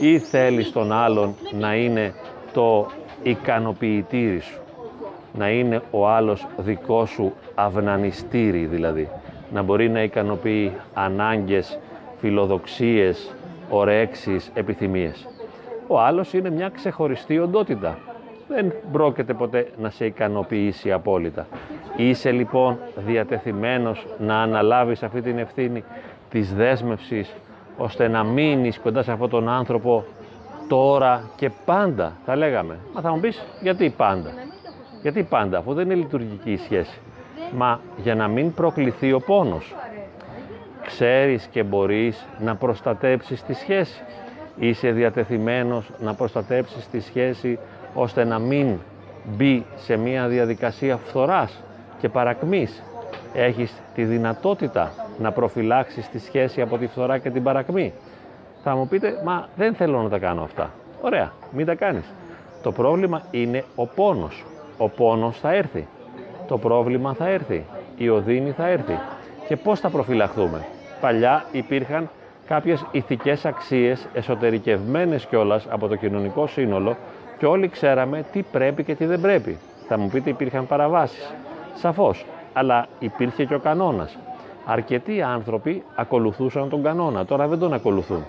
Ή 0.00 0.18
θέλεις 0.18 0.72
τον 0.72 0.92
άλλον 0.92 1.34
να 1.58 1.74
είναι 1.74 2.14
το 2.52 2.86
ικανοποιητήρι 3.22 4.40
σου, 4.40 4.60
να 5.32 5.50
είναι 5.50 5.82
ο 5.90 6.08
άλλος 6.08 6.46
δικό 6.56 7.06
σου 7.06 7.32
αυνανιστήρι 7.54 8.64
δηλαδή, 8.64 9.08
να 9.52 9.62
μπορεί 9.62 9.88
να 9.88 10.02
ικανοποιεί 10.02 10.72
ανάγκες, 10.94 11.78
φιλοδοξίες, 12.20 13.34
ορέξεις, 13.70 14.50
επιθυμίες. 14.54 15.26
Ο 15.86 16.00
άλλος 16.00 16.32
είναι 16.32 16.50
μια 16.50 16.68
ξεχωριστή 16.68 17.38
οντότητα. 17.38 17.98
Δεν 18.48 18.72
πρόκειται 18.92 19.34
ποτέ 19.34 19.68
να 19.78 19.90
σε 19.90 20.04
ικανοποιήσει 20.06 20.92
απόλυτα. 20.92 21.46
Είσαι 21.96 22.30
λοιπόν 22.30 22.78
διατεθειμένος 23.06 24.06
να 24.18 24.42
αναλάβεις 24.42 25.02
αυτή 25.02 25.20
την 25.22 25.38
ευθύνη 25.38 25.84
της 26.30 26.54
δέσμευσης 26.54 27.34
ώστε 27.76 28.08
να 28.08 28.24
μείνεις 28.24 28.78
κοντά 28.78 29.02
σε 29.02 29.12
αυτόν 29.12 29.30
τον 29.30 29.48
άνθρωπο 29.48 30.04
τώρα 30.68 31.30
και 31.36 31.50
πάντα, 31.64 32.12
θα 32.24 32.36
λέγαμε. 32.36 32.78
Μα 32.94 33.00
θα 33.00 33.10
μου 33.10 33.20
πεις, 33.20 33.42
γιατί 33.60 33.90
πάντα; 33.96 34.30
Γιατί 35.02 35.22
πάντα, 35.22 35.58
αφού 35.58 35.74
δεν 35.74 35.84
είναι 35.84 35.94
λειτουργική 35.94 36.52
η 36.52 36.56
σχέση. 36.56 36.98
Μα 37.52 37.80
για 37.96 38.14
να 38.14 38.28
μην 38.28 38.54
προκληθεί 38.54 39.12
ο 39.12 39.20
πόνος. 39.20 39.74
Ξέρεις 40.86 41.46
και 41.46 41.62
μπορείς 41.62 42.26
να 42.40 42.56
προστατέψεις 42.56 43.42
τη 43.42 43.52
σχέση. 43.52 44.02
Είσαι 44.56 44.90
διατεθειμένος 44.90 45.90
να 46.00 46.14
προστατέψεις 46.14 46.88
τη 46.88 47.00
σχέση 47.00 47.58
ώστε 47.94 48.24
να 48.24 48.38
μην 48.38 48.78
μπει 49.24 49.64
σε 49.76 49.96
μια 49.96 50.26
διαδικασία 50.26 50.96
φθοράς 50.96 51.62
και 52.00 52.08
παρακμής. 52.08 52.82
Έχεις 53.34 53.72
τη 53.94 54.04
δυνατότητα 54.04 54.92
να 55.18 55.32
προφυλάξεις 55.32 56.08
τη 56.08 56.18
σχέση 56.18 56.60
από 56.60 56.78
τη 56.78 56.86
φθορά 56.86 57.18
και 57.18 57.30
την 57.30 57.42
παρακμή. 57.42 57.92
Θα 58.62 58.76
μου 58.76 58.88
πείτε, 58.88 59.20
μα 59.24 59.48
δεν 59.56 59.74
θέλω 59.74 60.02
να 60.02 60.08
τα 60.08 60.18
κάνω 60.18 60.42
αυτά. 60.42 60.70
Ωραία, 61.00 61.32
μην 61.50 61.66
τα 61.66 61.74
κάνεις. 61.74 62.12
Το 62.62 62.72
πρόβλημα 62.72 63.22
είναι 63.30 63.64
ο 63.74 63.86
πόνος. 63.86 64.44
Ο 64.78 64.88
πόνος 64.88 65.38
θα 65.38 65.52
έρθει. 65.52 65.86
Το 66.48 66.58
πρόβλημα 66.58 67.14
θα 67.14 67.28
έρθει. 67.28 67.64
Η 67.96 68.08
οδύνη 68.08 68.50
θα 68.50 68.68
έρθει. 68.68 68.98
Και 69.48 69.56
πώς 69.56 69.80
θα 69.80 69.88
προφυλαχθούμε. 69.88 70.66
Παλιά 71.00 71.44
υπήρχαν 71.52 72.10
κάποιες 72.46 72.84
ηθικές 72.90 73.44
αξίες 73.44 74.06
εσωτερικευμένες 74.14 75.26
κιόλας 75.26 75.66
από 75.70 75.88
το 75.88 75.96
κοινωνικό 75.96 76.46
σύνολο 76.46 76.96
και 77.38 77.46
όλοι 77.46 77.68
ξέραμε 77.68 78.24
τι 78.32 78.42
πρέπει 78.42 78.84
και 78.84 78.94
τι 78.94 79.04
δεν 79.04 79.20
πρέπει. 79.20 79.58
Θα 79.88 79.98
μου 79.98 80.08
πείτε 80.08 80.30
υπήρχαν 80.30 80.66
παραβάσεις. 80.66 81.32
Σαφώς. 81.74 82.26
Αλλά 82.52 82.86
υπήρχε 82.98 83.44
και 83.44 83.54
ο 83.54 83.58
κανόνας. 83.58 84.18
Αρκετοί 84.64 85.22
άνθρωποι 85.22 85.82
ακολουθούσαν 85.94 86.68
τον 86.68 86.82
κανόνα, 86.82 87.24
τώρα 87.24 87.48
δεν 87.48 87.58
τον 87.58 87.72
ακολουθούν. 87.72 88.24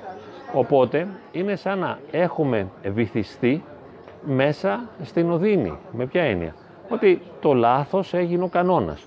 Οπότε 0.54 1.08
είναι 1.32 1.56
σαν 1.56 1.80
να 1.80 2.00
έχουμε 2.12 2.68
βυθιστεί 2.84 3.63
μέσα 4.25 4.84
στην 5.01 5.32
οδύνη. 5.32 5.77
Με 5.92 6.06
ποια 6.06 6.22
έννοια; 6.22 6.54
Ότι 6.89 7.22
το 7.42 7.54
λάθος 7.54 8.13
έγινε 8.13 8.44
ο 8.44 8.48
κανόνας. 8.48 9.06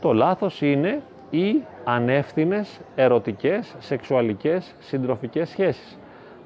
Το 0.00 0.12
λάθος 0.12 0.62
είναι 0.62 1.02
οι 1.30 1.62
ανεύθυνες 1.84 2.80
ερωτικές, 2.94 3.74
σεξουαλικές, 3.78 4.74
συντροφικές 4.78 5.48
σχέσεις. 5.48 5.98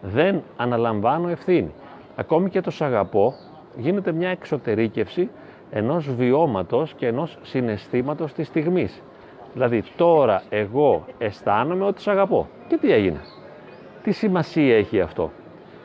Δεν 0.03 0.43
αναλαμβάνω 0.57 1.29
ευθύνη. 1.29 1.73
Ακόμη 2.17 2.51
και 2.51 2.61
το 2.61 2.71
σ' 2.71 2.83
αγαπώ 2.83 3.35
γίνεται 3.77 4.13
μια 4.13 4.29
εξωτερήκευση 4.29 5.31
ενός 5.71 6.15
βιώματος 6.15 6.95
και 6.95 7.07
ενός 7.07 7.39
συναισθήματος 7.43 8.33
της 8.33 8.47
στιγμής. 8.47 9.03
Δηλαδή 9.53 9.83
τώρα 9.97 10.43
εγώ 10.49 11.05
αισθάνομαι 11.19 11.85
ότι 11.85 12.01
σ' 12.01 12.09
αγαπώ. 12.09 12.49
Και 12.69 12.77
τι 12.77 12.93
έγινε; 12.93 13.21
Τι 14.03 14.13
σημασία 14.13 14.77
έχει 14.77 15.01
αυτό; 15.01 15.31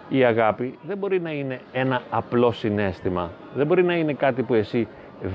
Η 0.09 0.23
αγάπη 0.23 0.77
δεν 0.81 0.97
μπορεί 0.97 1.19
να 1.19 1.31
είναι 1.31 1.59
ένα 1.71 2.01
απλό 2.09 2.51
συνέστημα. 2.51 3.29
Δεν 3.55 3.67
μπορεί 3.67 3.83
να 3.83 3.95
είναι 3.95 4.13
κάτι 4.13 4.43
που 4.43 4.53
εσύ 4.53 4.87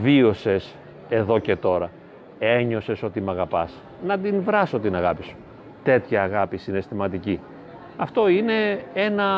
βίωσες 0.02 0.74
εδώ 1.08 1.38
και 1.38 1.56
τώρα. 1.56 1.90
Ένιωσες 2.38 3.02
ότι 3.02 3.20
με 3.20 3.30
αγαπάς. 3.30 3.72
Να 4.06 4.18
την 4.18 4.42
βράσω 4.42 4.78
την 4.78 4.96
αγάπη 4.96 5.22
σου. 5.22 5.36
Τέτοια 5.82 6.22
αγάπη 6.22 6.56
συναισθηματική. 6.56 7.40
Αυτό 7.96 8.28
είναι 8.28 8.80
ένα 8.94 9.28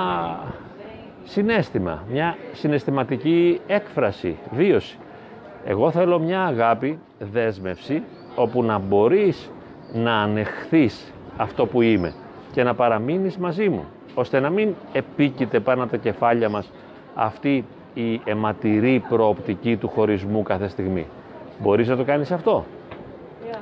συνέστημα, 1.24 2.04
μια 2.10 2.36
συναισθηματική 2.52 3.60
έκφραση, 3.66 4.36
βίωση. 4.50 4.98
Εγώ 5.64 5.90
θέλω 5.90 6.18
μια 6.18 6.42
αγάπη, 6.44 6.98
δέσμευση, 7.18 8.02
όπου 8.35 8.62
να 8.62 8.79
μπορείς 8.79 9.50
να 9.93 10.14
ανεχθείς 10.14 11.12
αυτό 11.37 11.67
που 11.67 11.83
είμαι 11.83 12.14
και 12.53 12.62
να 12.62 12.75
παραμείνεις 12.75 13.37
μαζί 13.37 13.69
μου, 13.69 13.85
ώστε 14.14 14.41
να 14.41 14.50
μην 14.50 14.75
επίκειται 14.93 15.61
πάνω 15.61 15.83
από 15.83 15.91
τα 15.91 15.97
κεφάλια 15.97 16.49
μας 16.49 16.71
αυτή 17.14 17.64
η 17.95 18.21
αιματηρή 18.25 19.05
προοπτική 19.09 19.76
του 19.76 19.88
χωρισμού 19.88 20.43
κάθε 20.43 20.69
στιγμή. 20.69 21.07
Μπορείς 21.59 21.88
να 21.88 21.97
το 21.97 22.05
κάνεις 22.05 22.31
αυτό; 22.31 22.64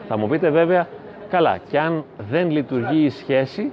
Θα 0.09 0.17
μου 0.17 0.29
πείτε 0.29 0.50
βέβαια, 0.50 0.88
καλά, 1.31 1.59
και 1.71 1.79
αν 1.79 2.05
δεν 2.31 2.50
λειτουργεί 2.50 3.05
η 3.05 3.11
σχέση, 3.11 3.71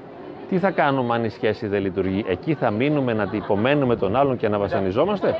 τι 0.50 0.58
θα 0.58 0.72
κάνουμε 0.72 1.13
αν 1.15 1.24
η 1.24 1.29
σχέση 1.29 1.68
δεν 1.68 1.82
λειτουργεί; 1.82 2.25
Εκεί 2.27 2.53
θα 2.53 2.72
μείνουμε 2.72 3.13
να 3.13 3.29
υπομένουμε 3.32 3.96
τον 3.96 4.15
άλλον 4.15 4.38
και 4.38 4.48
να 4.48 4.58
βασανιζόμαστε; 4.58 5.36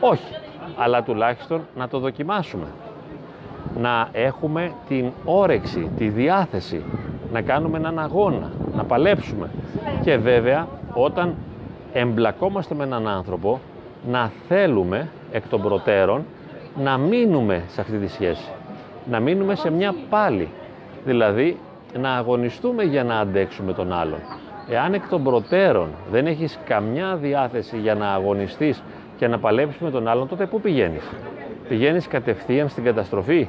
Όχι. 0.00 0.34
Αλλά 0.76 1.02
τουλάχιστον 1.02 1.66
να 1.76 1.88
το 1.88 1.98
δοκιμάσουμε 1.98 2.66
να 3.78 4.08
έχουμε 4.12 4.72
την 4.88 5.10
όρεξη, 5.24 5.90
τη 5.96 6.08
διάθεση, 6.08 6.82
να 7.32 7.40
κάνουμε 7.40 7.78
έναν 7.78 7.98
αγώνα, 7.98 8.50
να 8.76 8.84
παλέψουμε. 8.84 9.50
Και 10.02 10.16
βέβαια 10.16 10.68
όταν 10.92 11.34
εμπλακόμαστε 11.92 12.74
με 12.74 12.84
έναν 12.84 13.08
άνθρωπο, 13.08 13.60
να 14.10 14.30
θέλουμε 14.48 15.08
εκ 15.32 15.48
των 15.48 15.62
προτέρων 15.62 16.24
να 16.82 16.98
μείνουμε 16.98 17.62
σε 17.68 17.80
αυτή 17.80 17.96
τη 17.96 18.08
σχέση. 18.08 18.48
Να 19.10 19.20
μείνουμε 19.20 19.54
σε 19.54 19.70
μια 19.70 19.94
πάλι. 20.10 20.48
Δηλαδή 21.04 21.56
να 21.98 22.12
αγωνιστούμε 22.12 22.82
για 22.82 23.04
να 23.04 23.18
αντέξουμε 23.18 23.72
τον 23.72 23.92
άλλον. 23.92 24.18
Εάν 24.68 24.94
εκ 24.94 25.08
των 25.08 25.22
προτέρων 25.22 25.88
δεν 26.10 26.26
έχεις 26.26 26.58
καμιά 26.66 27.16
διάθεση 27.16 27.78
για 27.78 27.94
να 27.94 28.12
αγωνιστείς 28.12 28.82
και 29.16 29.28
να 29.28 29.38
παλέψεις 29.38 29.80
με 29.80 29.90
τον 29.90 30.08
άλλον, 30.08 30.28
τότε 30.28 30.46
πού 30.46 30.60
πηγαίνεις; 30.60 31.02
Πηγαίνεις 31.68 32.08
κατευθείαν 32.08 32.68
στην 32.68 32.84
καταστροφή; 32.84 33.48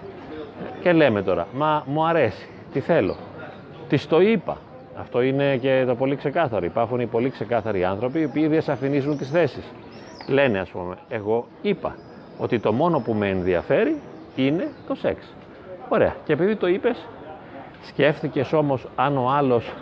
Και 0.82 0.92
λέμε 0.92 1.22
τώρα, 1.22 1.48
μα 1.54 1.84
μου 1.86 2.06
αρέσει, 2.06 2.48
τι 2.74 2.80
θέλω. 2.80 3.16
Της 3.88 4.08
το 4.08 4.22
είπα. 4.22 4.58
Αυτό 5.00 5.22
είναι 5.22 5.58
και 5.58 5.84
το 5.88 5.96
πολύ 5.96 6.16
ξεκάθαρο. 6.16 6.66
Υπάρχουν 6.66 7.00
οι 7.00 7.06
πολύ 7.06 7.30
ξεκάθαροι 7.30 7.84
άνθρωποι 7.84 8.20
οι 8.20 8.24
οποίοι 8.24 8.48
διασαφηνίζουν 8.48 9.18
τις 9.18 9.30
θέσεις. 9.30 9.64
Λένε 10.28 10.60
ας 10.60 10.70
πούμε, 10.70 10.96
εγώ 11.10 11.48
είπα 11.62 11.96
ότι 12.38 12.60
το 12.60 12.74
μόνο 12.74 13.00
που 13.00 13.14
με 13.14 13.30
ενδιαφέρει 13.30 13.96
είναι 14.36 14.72
το 14.88 14.96
σεξ. 14.96 15.34
Ωραία. 15.90 16.16
Και 16.26 16.34
επειδή 16.34 16.56
το 16.56 16.68
είπες, 16.68 17.06
σκέφτηκες 17.88 18.54
όμως 18.54 18.88
αν 18.96 19.18
ο 19.18 19.30
άλλος 19.30 19.74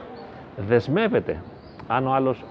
δεσμεύεται, 0.57 1.41
αν 1.87 2.07
ο 2.07 2.13
άλλος 2.13 2.43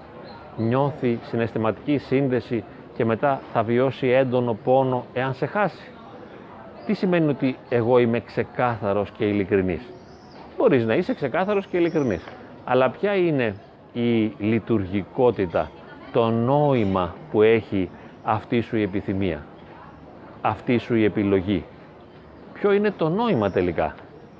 νιώθει 0.57 1.19
συναισθηματική 1.23 1.97
σύνδεση 1.97 2.63
και 2.95 3.05
μετά 3.05 3.41
θα 3.53 3.63
βιώσει 3.63 4.07
έντονο 4.07 4.57
πόνο 4.63 5.05
εάν 5.13 5.33
σε 5.33 5.45
χάσει. 5.45 5.91
Τι 6.89 6.95
σημαίνει 6.95 7.29
ότι 7.29 7.57
εγώ 7.69 7.99
είμαι 7.99 8.19
ξεκάθαρος 8.19 9.11
και 9.11 9.25
ειλικρινής; 9.25 9.81
Μπορείς 10.57 10.85
να 10.85 10.95
είσαι 10.95 11.13
ξεκάθαρος 11.13 11.65
και 11.65 11.77
ειλικρινής. 11.77 12.23
Αλλά 12.65 12.89
ποια 12.89 13.15
είναι 13.15 13.55
η 13.93 14.33
λειτουργικότητα 14.37 15.69
το 16.11 16.29
νόημα 16.29 17.15
που 17.31 17.41
έχει 17.41 17.89
αυτή 18.23 18.61
σου 18.61 18.77
η 18.77 18.81
επιθυμία, 18.81 19.45
αυτή 20.41 20.77
σου 20.77 20.95
η 20.95 21.03
επιλογή; 21.03 21.63
Ποιο 22.53 22.71
είναι 22.71 22.91
το 22.91 23.09
νόημα 23.09 23.51
τελικά; 23.51 23.95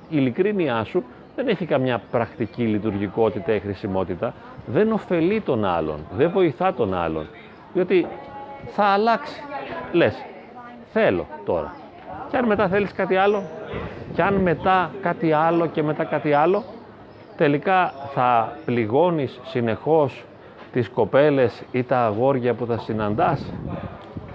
Η 0.08 0.16
ειλικρίνειά 0.16 0.84
σου 0.84 1.04
δεν 1.36 1.48
έχει 1.48 1.66
καμιά 1.66 2.02
πρακτική 2.10 2.62
λειτουργικότητα 2.62 3.52
ή 3.52 3.58
χρησιμότητα, 3.58 4.34
δεν 4.66 4.92
ωφελεί 4.92 5.40
τον 5.40 5.64
άλλον, 5.64 6.06
δεν 6.16 6.30
βοηθά 6.30 6.74
τον 6.74 6.94
άλλον, 6.94 7.26
διότι 7.74 8.06
θα 8.66 8.84
αλλάξει. 8.84 9.42
Λες, 9.92 10.24
θέλω 10.92 11.26
τώρα. 11.44 11.79
Και 12.30 12.36
αν 12.36 12.46
μετά 12.46 12.68
θέλεις 12.68 12.92
κάτι 12.92 13.16
άλλο, 13.16 13.42
και 14.14 14.22
αν 14.22 14.34
μετά 14.34 14.90
κάτι 15.02 15.32
άλλο 15.32 15.66
και 15.66 15.82
μετά 15.82 16.04
κάτι 16.04 16.32
άλλο, 16.32 16.64
τελικά 17.36 17.92
θα 18.14 18.52
πληγώνεις 18.64 19.40
συνεχώς 19.44 20.24
τις 20.72 20.88
κοπέλες 20.88 21.62
ή 21.72 21.82
τα 21.82 22.04
αγόρια 22.04 22.54
που 22.54 22.66
θα 22.66 22.78
συναντάς. 22.78 23.52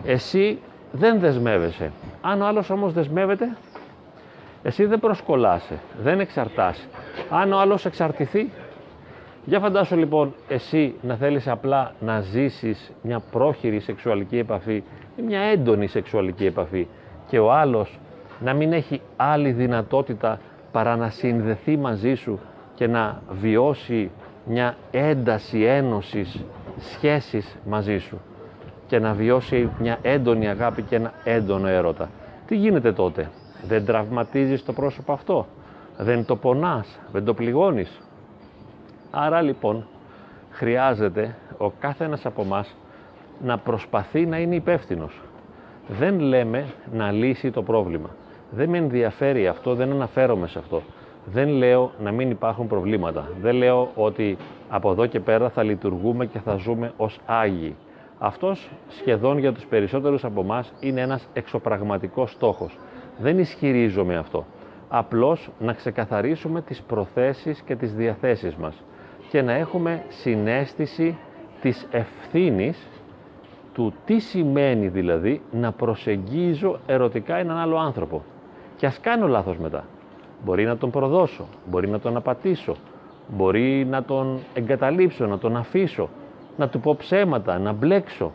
Εσύ 0.06 0.60
δεν 0.92 1.20
δεσμεύεσαι. 1.20 1.92
Αν 2.22 2.42
ο 2.42 2.46
άλλος 2.46 2.70
όμως 2.70 2.94
δεσμεύεται, 2.94 3.58
εσύ 4.64 4.86
δεν 4.86 5.00
προσκολάσαι, 5.00 5.80
δεν 6.04 6.20
εξαρτάσαι. 6.20 6.88
Αν 7.30 7.54
ο 7.54 7.60
άλλος 7.60 7.86
εξαρτηθεί, 7.86 8.52
για 9.46 9.60
φαντάσου 9.60 9.98
λοιπόν 9.98 10.34
εσύ 10.48 10.94
να 11.02 11.16
θέλεις 11.16 11.48
απλά 11.48 11.94
να 12.00 12.20
ζήσεις 12.22 12.92
μια 13.02 13.22
πρόχειρη 13.32 13.80
σεξουαλική 13.80 14.38
επαφή 14.38 14.84
ή 15.16 15.22
μια 15.22 15.40
έντονη 15.40 15.88
σεξουαλική 15.88 16.46
επαφή 16.46 16.88
και 17.28 17.40
ο 17.40 17.52
άλλος 17.52 18.00
να 18.40 18.54
μην 18.54 18.74
έχει 18.74 19.02
άλλη 19.16 19.52
δυνατότητα 19.52 20.40
παρά 20.72 20.96
να 20.96 21.10
συνδεθεί 21.10 21.78
μαζί 21.78 22.14
σου 22.14 22.40
και 22.76 22.88
να 22.88 23.22
βιώσει 23.30 24.12
μια 24.46 24.76
ένταση 24.92 25.64
ένωσης 25.64 26.44
σχέσης 26.78 27.58
μαζί 27.66 27.98
σου 27.98 28.22
και 28.88 29.00
να 29.00 29.14
βιώσει 29.14 29.70
μια 29.80 29.98
έντονη 30.02 30.50
αγάπη 30.50 30.82
και 30.82 30.96
ένα 30.96 31.14
έντονο 31.24 31.68
έρωτα. 31.68 32.10
Τι 32.46 32.56
γίνεται 32.56 32.92
τότε, 32.92 33.30
δεν 33.68 33.86
τραυματίζεις 33.86 34.66
το 34.66 34.74
πρόσωπο 34.74 35.14
αυτό, 35.14 35.46
δεν 35.98 36.26
το 36.26 36.36
πονάς, 36.36 37.00
δεν 37.12 37.26
το 37.26 37.34
πληγώνεις; 37.34 38.02
Άρα 39.12 39.42
λοιπόν 39.42 39.88
χρειάζεται 40.50 41.36
ο 41.58 41.70
κάθε 41.70 42.04
ένας 42.04 42.26
από 42.26 42.44
μας 42.44 42.76
να 43.44 43.58
προσπαθεί 43.58 44.26
να 44.26 44.38
είναι 44.38 44.56
υπεύθυνος. 44.56 45.22
Δεν 45.88 46.20
λέμε 46.20 46.66
να 46.92 47.12
λύσει 47.12 47.52
το 47.52 47.64
πρόβλημα. 47.64 48.10
Δεν 48.50 48.70
με 48.70 48.78
ενδιαφέρει 48.78 49.48
αυτό, 49.48 49.76
δεν 49.76 49.92
αναφέρομαι 49.92 50.48
σε 50.48 50.60
αυτό. 50.60 50.82
Δεν 51.26 51.48
λέω 51.50 51.92
να 52.00 52.12
μην 52.12 52.30
υπάρχουν 52.30 52.68
προβλήματα. 52.68 53.30
Δεν 53.42 53.56
λέω 53.56 53.92
ότι 53.96 54.38
από 54.70 54.92
εδώ 54.92 55.06
και 55.06 55.20
πέρα 55.20 55.50
θα 55.50 55.64
λειτουργούμε 55.64 56.26
και 56.26 56.40
θα 56.40 56.56
ζούμε 56.56 56.92
ως 56.98 57.20
Άγιοι. 57.26 57.76
Αυτός 58.20 58.70
σχεδόν 58.88 59.38
για 59.38 59.54
τους 59.54 59.66
περισσότερους 59.66 60.24
από 60.24 60.42
εμά 60.42 60.66
είναι 60.80 61.02
ένας 61.02 61.28
εξωπραγματικός 61.34 62.32
στόχος. 62.32 62.78
Δεν 63.20 63.40
ισχυρίζομαι 63.40 64.16
αυτό. 64.18 64.46
Απλώς 64.90 65.50
να 65.60 65.74
ξεκαθαρίσουμε 65.74 66.62
τις 66.62 66.82
προθέσεις 66.82 67.62
και 67.62 67.76
τις 67.76 67.94
διαθέσεις 67.94 68.56
μας 68.56 68.84
και 69.30 69.42
να 69.42 69.54
έχουμε 69.54 70.04
συνέστηση 70.08 71.18
της 71.62 71.88
ευθύνης 71.92 72.88
του 73.76 73.94
τι 74.06 74.20
σημαίνει 74.20 74.88
δηλαδή 74.88 75.42
να 75.52 75.72
προσεγγίζω 75.72 76.80
ερωτικά 76.86 77.36
έναν 77.36 77.58
άλλο 77.58 77.78
άνθρωπο. 77.78 78.24
Και 78.78 78.86
ας 78.86 79.00
κάνω 79.00 79.28
λάθος 79.28 79.58
μετά. 79.58 79.84
Μπορεί 80.46 80.66
να 80.66 80.78
τον 80.78 80.92
προδώσω, 80.92 81.46
μπορεί 81.66 81.88
να 81.88 82.00
τον 82.00 82.16
απατήσω, 82.18 82.76
μπορεί 83.28 83.86
να 83.90 84.04
τον 84.04 84.40
εγκαταλείψω, 84.54 85.26
να 85.26 85.38
τον 85.38 85.58
αφήσω, 85.58 86.10
να 86.58 86.70
του 86.70 86.80
πω 86.80 86.96
ψέματα, 86.96 87.60
να 87.60 87.72
μπλέξω. 87.72 88.32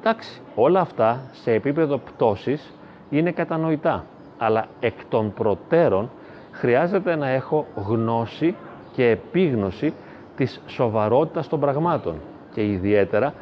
Εντάξει, 0.00 0.40
όλα 0.54 0.80
αυτά 0.80 1.20
σε 1.32 1.52
επίπεδο 1.52 1.98
πτώσης 1.98 2.74
είναι 3.10 3.30
κατανοητά, 3.30 4.04
αλλά 4.38 4.66
εκ 4.80 4.94
των 5.08 5.32
προτέρων 5.32 6.10
χρειάζεται 6.50 7.16
να 7.16 7.28
έχω 7.28 7.66
γνώση 7.74 8.54
και 8.92 9.08
επίγνωση 9.08 9.92
της 10.36 10.60
σοβαρότητας 10.66 11.48
των 11.48 11.60
πραγμάτων 11.60 12.14
και 12.54 12.66
ιδιαίτερα 12.66 13.34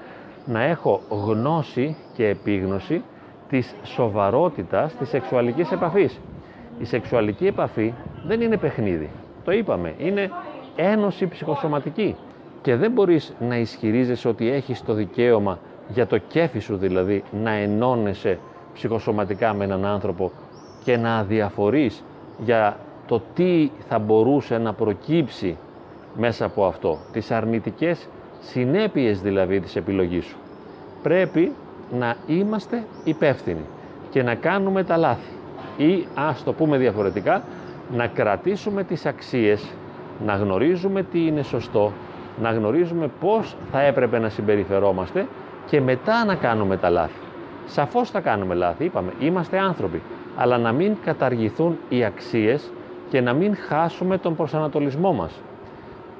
να 0.47 0.63
έχω 0.63 1.01
γνώση 1.09 1.97
και 2.15 2.29
επίγνωση 2.29 3.03
της 3.49 3.75
σοβαρότητας 3.83 4.95
της 4.95 5.09
σεξουαλικής 5.09 5.71
επαφής. 5.73 6.21
Η 6.79 6.85
σεξουαλική 6.85 7.47
επαφή 7.47 7.95
δεν 8.27 8.41
είναι 8.41 8.57
παιχνίδι. 8.57 9.11
Το 9.45 9.53
είπαμε, 9.53 9.95
είναι 9.99 10.31
ένωση 10.77 11.27
ψυχοσωματική 11.27 12.17
και 12.63 12.77
δεν 12.77 12.93
μπορείς 12.93 13.35
να 13.41 13.57
ισχυρίζεσαι 13.57 14.29
ότι 14.29 14.51
έχεις 14.51 14.83
το 14.85 14.93
δικαίωμα 14.93 15.59
για 15.89 16.07
το 16.07 16.19
κέφι 16.19 16.59
σου 16.59 16.77
δηλαδή 16.77 17.23
να 17.43 17.51
ενώνεσαι 17.51 18.39
ψυχοσωματικά 18.75 19.55
με 19.55 19.65
έναν 19.65 19.85
άνθρωπο 19.85 20.31
και 20.85 20.97
να 20.97 21.17
αδιαφορείς 21.17 22.05
για 22.45 22.77
το 23.07 23.23
τι 23.35 23.71
θα 23.89 23.99
μπορούσε 23.99 24.59
να 24.59 24.73
προκύψει 24.73 25.57
μέσα 26.17 26.45
από 26.45 26.65
αυτό, 26.65 26.99
τις 27.13 27.31
αρνητικές 27.31 28.09
συνέπειες 28.41 29.21
δηλαδή 29.21 29.61
της 29.61 29.77
επιλογής 29.77 30.25
σου. 30.25 30.37
Πρέπει 31.03 31.53
να 31.99 32.17
είμαστε 32.27 32.85
υπεύθυνοι 33.05 33.65
και 34.11 34.23
να 34.23 34.35
κάνουμε 34.35 34.85
τα 34.85 34.97
λάθη 34.97 35.33
ή 35.77 36.07
ας 36.15 36.45
το 36.45 36.53
πούμε 36.53 36.77
διαφορετικά 36.79 37.43
να 37.97 38.07
κρατήσουμε 38.07 38.85
τις 38.85 39.07
αξίες, 39.07 39.67
να 40.27 40.35
γνωρίζουμε 40.35 41.03
τι 41.03 41.27
είναι 41.27 41.43
σωστό, 41.43 41.93
να 42.43 42.51
γνωρίζουμε 42.51 43.11
πώς 43.21 43.57
θα 43.73 43.81
έπρεπε 43.83 44.19
να 44.19 44.29
συμπεριφερόμαστε 44.29 45.27
και 45.67 45.81
μετά 45.81 46.25
να 46.25 46.35
κάνουμε 46.35 46.77
τα 46.77 46.91
λάθη. 46.91 47.21
Σαφώς 47.67 48.11
θα 48.11 48.21
κάνουμε 48.21 48.55
λάθη, 48.55 48.85
είπαμε, 48.85 49.13
είμαστε 49.21 49.59
άνθρωποι, 49.59 50.03
αλλά 50.37 50.59
να 50.59 50.73
μην 50.73 50.97
καταργηθούν 51.05 51.79
οι 51.89 52.05
αξίες 52.05 52.71
και 53.11 53.21
να 53.21 53.33
μην 53.33 53.57
χάσουμε 53.57 54.19
τον 54.19 54.37
προσανατολισμό 54.37 55.13
μας. 55.13 55.33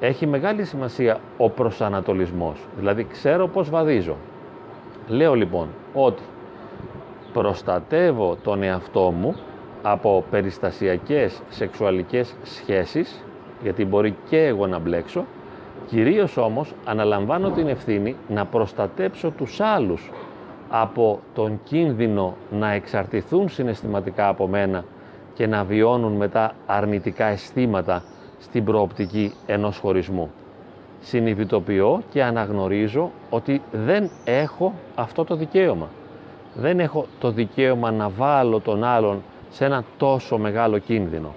Έχει 0.03 0.27
μεγάλη 0.27 0.63
σημασία 0.63 1.19
ο 1.37 1.49
προσανατολισμός, 1.49 2.59
δηλαδή 2.77 3.03
ξέρω 3.03 3.47
πώς 3.47 3.69
βαδίζω. 3.69 4.15
Λέω 5.07 5.33
λοιπόν 5.33 5.67
ότι 5.93 6.21
προστατεύω 7.33 8.37
τον 8.43 8.63
εαυτό 8.63 9.11
μου 9.11 9.35
από 9.81 10.23
περιστασιακές 10.31 11.41
σεξουαλικές 11.49 12.35
σχέσεις, 12.43 13.23
γιατί 13.63 13.85
μπορεί 13.85 14.15
και 14.29 14.45
εγώ 14.45 14.67
να 14.67 14.79
μπλέξω, 14.79 15.25
κυρίως 15.87 16.37
όμως 16.37 16.73
αναλαμβάνω 16.85 17.49
την 17.49 17.67
ευθύνη 17.67 18.15
να 18.27 18.45
προστατέψω 18.45 19.31
τους 19.31 19.59
άλλους 19.59 20.11
από 20.69 21.19
τον 21.33 21.59
κίνδυνο 21.63 22.35
να 22.51 22.71
εξαρτηθούν 22.71 23.49
συναισθηματικά 23.49 24.27
από 24.27 24.47
μένα 24.47 24.83
και 25.33 25.47
να 25.47 25.63
βιώνουν 25.63 26.13
μετά 26.13 26.53
αρνητικά 26.65 27.25
αισθήματα 27.25 28.03
στην 28.41 28.63
προοπτική 28.63 29.33
ενός 29.45 29.77
χωρισμού. 29.77 30.31
Συνειδητοποιώ 31.01 32.01
και 32.11 32.23
αναγνωρίζω 32.23 33.11
ότι 33.29 33.61
δεν 33.71 34.09
έχω 34.23 34.73
αυτό 34.95 35.23
το 35.23 35.35
δικαίωμα. 35.35 35.89
Δεν 36.53 36.79
έχω 36.79 37.05
το 37.19 37.31
δικαίωμα 37.31 37.91
να 37.91 38.09
βάλω 38.09 38.59
τον 38.59 38.83
άλλον 38.83 39.23
σε 39.49 39.65
ένα 39.65 39.83
τόσο 39.97 40.37
μεγάλο 40.37 40.77
κίνδυνο. 40.77 41.33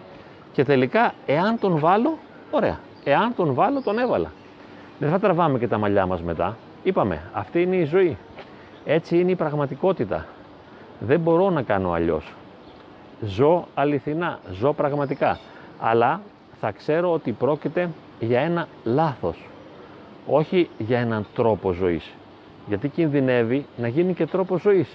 Και 0.53 0.65
τελικά, 0.65 1.15
εάν 1.27 1.59
τον 1.59 1.79
βάλω, 1.79 2.19
ωραία. 2.51 2.79
Εάν 3.05 3.35
τον 3.35 3.55
βάλω, 3.55 3.83
τον 3.83 3.99
έβαλα. 3.99 4.33
Δεν 4.99 5.11
θα 5.11 5.19
τραβάμε 5.19 5.59
και 5.59 5.69
τα 5.69 5.79
μαλλιά 5.79 6.07
μας 6.07 6.23
μετά. 6.23 6.57
Είπαμε, 6.83 7.23
αυτή 7.33 7.63
είναι 7.63 7.77
η 7.77 7.85
ζωή. 7.85 8.17
Έτσι 8.85 9.19
είναι 9.19 9.31
η 9.31 9.35
πραγματικότητα. 9.35 10.27
Δεν 10.99 11.21
μπορώ 11.21 11.51
να 11.51 11.63
κάνω 11.63 11.93
αλλιώς. 11.93 12.33
Ζω 13.21 13.67
αληθινά, 13.75 14.39
ζω 14.53 14.73
πραγματικά. 14.73 15.39
Αλλά 15.81 16.21
θα 16.65 16.73
ξέρω 16.73 17.13
ότι 17.13 17.33
πρόκειται 17.33 17.91
για 18.21 18.41
ένα 18.41 18.69
λάθος. 18.85 19.49
Όχι 20.27 20.69
για 20.79 20.99
έναν 20.99 21.27
τρόπο 21.35 21.73
ζωής. 21.73 22.11
Γιατί 22.69 22.89
κινδυνεύει 22.89 23.67
να 23.77 23.89
γίνει 23.89 24.15
και 24.15 24.27
τρόπο 24.27 24.59
ζωής. 24.59 24.89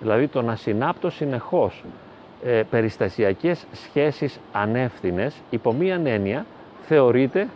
Δηλαδή 0.00 0.28
το 0.28 0.42
να 0.42 0.56
συνάπτω 0.56 1.10
συνεχώς 1.10 1.84
ε, 2.44 2.62
περιστασιακές 2.70 3.66
σχέσεις 3.72 4.40
ανεύθυνες, 4.52 5.36
υπό 5.50 5.72
μία 5.72 6.00
έννοια, 6.04 6.46
θεωρείται 6.82 7.48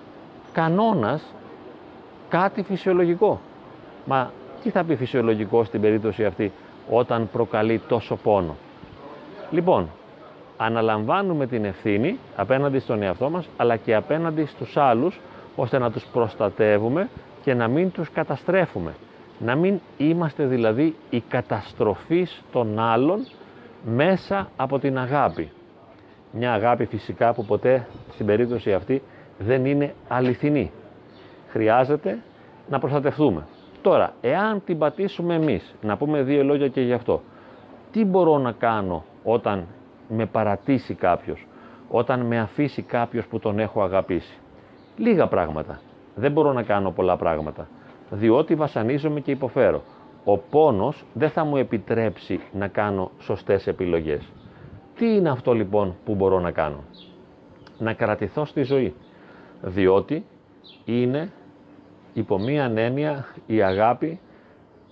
κανόνας 0.53 1.22
κάτι 2.29 2.62
φυσιολογικό. 2.62 3.40
Μα 4.05 4.31
τι 4.62 4.70
θα 4.70 4.85
πει 4.85 4.96
φυσιολογικό 4.96 5.64
στην 5.64 5.81
περίπτωση 5.81 6.25
αυτή 6.25 6.53
όταν 6.90 7.29
προκαλεί 7.33 7.81
τόσο 7.88 8.16
πόνο; 8.16 8.57
Λοιπόν, 9.51 9.88
αναλαμβάνουμε 10.64 11.46
την 11.46 11.64
ευθύνη 11.64 12.18
απέναντι 12.37 12.79
στον 12.79 13.03
εαυτό 13.03 13.31
μας 13.31 13.48
αλλά 13.57 13.77
και 13.77 13.94
απέναντι 13.94 14.46
στους 14.46 14.77
άλλους 14.77 15.20
ώστε 15.57 15.79
να 15.79 15.90
τους 15.90 16.05
προστατεύουμε 16.12 17.09
και 17.42 17.55
να 17.55 17.68
μην 17.68 17.90
τους 17.90 18.11
καταστρέφουμε. 18.11 18.94
Να 19.38 19.55
μην 19.55 19.81
είμαστε 19.96 20.46
δηλαδή 20.46 20.94
η 21.11 21.20
καταστροφή 21.29 22.27
των 22.53 22.79
άλλων 22.79 23.27
μέσα 23.85 24.48
από 24.57 24.79
την 24.79 24.98
αγάπη. 24.98 25.51
Μια 26.33 26.53
αγάπη 26.53 26.85
φυσικά 26.85 27.33
που 27.33 27.44
ποτέ 27.44 27.87
στην 28.12 28.27
περίπτωση 28.27 28.72
αυτή 28.72 29.03
δεν 29.38 29.64
είναι 29.64 29.94
αληθινή. 30.09 30.70
Χρειάζεται 31.48 32.18
να 32.68 32.79
προστατευτούμε. 32.79 33.46
Τώρα, 33.83 34.14
εάν 34.20 34.62
την 34.64 34.79
πατήσουμε 34.79 35.35
εμείς, 35.35 35.75
να 35.83 35.96
πούμε 35.96 36.22
δύο 36.22 36.44
λόγια 36.44 36.68
και 36.68 36.81
γι' 36.81 36.92
αυτό. 36.92 37.22
Τι 37.92 38.05
μπορώ 38.05 38.38
να 38.38 38.53
κάνω 38.53 39.05
όταν 39.25 39.66
με 40.09 40.27
παρατήσει 40.27 40.95
κάποιος, 40.95 41.47
όταν 41.88 42.21
με 42.21 42.38
αφήσει 42.38 42.83
κάποιος 42.83 43.27
που 43.27 43.38
τον 43.38 43.59
έχω 43.59 43.83
αγαπήσει. 43.83 44.38
Λίγα 44.97 45.27
πράγματα. 45.27 45.81
Δεν 46.15 46.33
μπορώ 46.33 46.53
να 46.53 46.62
κάνω 46.62 46.91
πολλά 46.91 47.17
πράγματα, 47.17 47.69
διότι 48.11 48.55
βασανίζομαι 48.55 49.21
και 49.21 49.31
υποφέρω. 49.31 49.83
Ο 50.25 50.38
πόνος 50.38 51.05
δεν 51.12 51.31
θα 51.31 51.45
μου 51.45 51.57
επιτρέψει 51.57 52.41
να 52.53 52.69
κάνω 52.69 53.11
σωστές 53.19 53.67
επιλογές. 53.67 54.33
Τι 54.95 55.15
είναι 55.15 55.31
αυτό 55.31 55.53
λοιπόν 55.53 55.95
που 56.05 56.15
μπορώ 56.15 56.41
να 56.41 56.51
κάνω; 56.51 56.85
Να 57.79 57.93
κρατηθώ 57.93 58.45
στη 58.45 58.62
ζωή, 58.62 58.95
διότι 59.62 60.25
είναι 60.85 61.33
υπό 62.12 62.38
μία 62.38 62.73
έννοια 62.77 63.27
η 63.47 63.62
αγάπη 63.62 64.21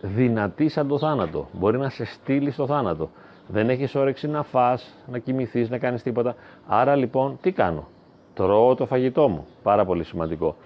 δυνατή 0.00 0.68
σαν 0.68 0.88
το 0.88 0.98
θάνατο. 0.98 1.48
Μπορεί 1.52 1.78
να 1.78 1.88
σε 1.88 2.04
στείλει 2.04 2.50
στο 2.50 2.66
θάνατο. 2.66 3.10
Δεν 3.52 3.70
έχεις 3.70 3.94
όρεξη 3.94 4.28
να 4.28 4.42
φας, 4.42 4.94
να 5.06 5.18
κοιμηθείς, 5.18 5.70
να 5.70 5.78
κάνεις 5.78 6.02
τίποτα. 6.02 6.34
Άρα 6.66 6.96
λοιπόν 6.96 7.38
τι 7.40 7.52
κάνω; 7.52 7.88
Τρώω 8.34 8.74
το 8.74 8.86
φαγητό 8.86 9.28
μου. 9.28 9.46
Πάρα 9.62 9.84
πολύ 9.84 10.04
σημαντικό. 10.04 10.56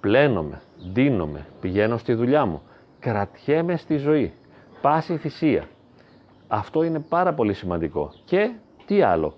Πλένομαι, 0.00 0.60
ντύνομαι, 0.92 1.46
πηγαίνω 1.60 1.96
στη 1.96 2.14
δουλειά 2.14 2.46
μου. 2.46 2.62
Κρατιέμαι 3.00 3.76
στη 3.76 3.96
ζωή. 3.96 4.32
Πάση 4.80 5.16
θυσία. 5.16 5.64
Αυτό 6.48 6.82
είναι 6.82 7.00
πάρα 7.08 7.32
πολύ 7.34 7.52
σημαντικό. 7.52 8.12
Και 8.24 8.50
τι 8.86 9.02
άλλο; 9.02 9.34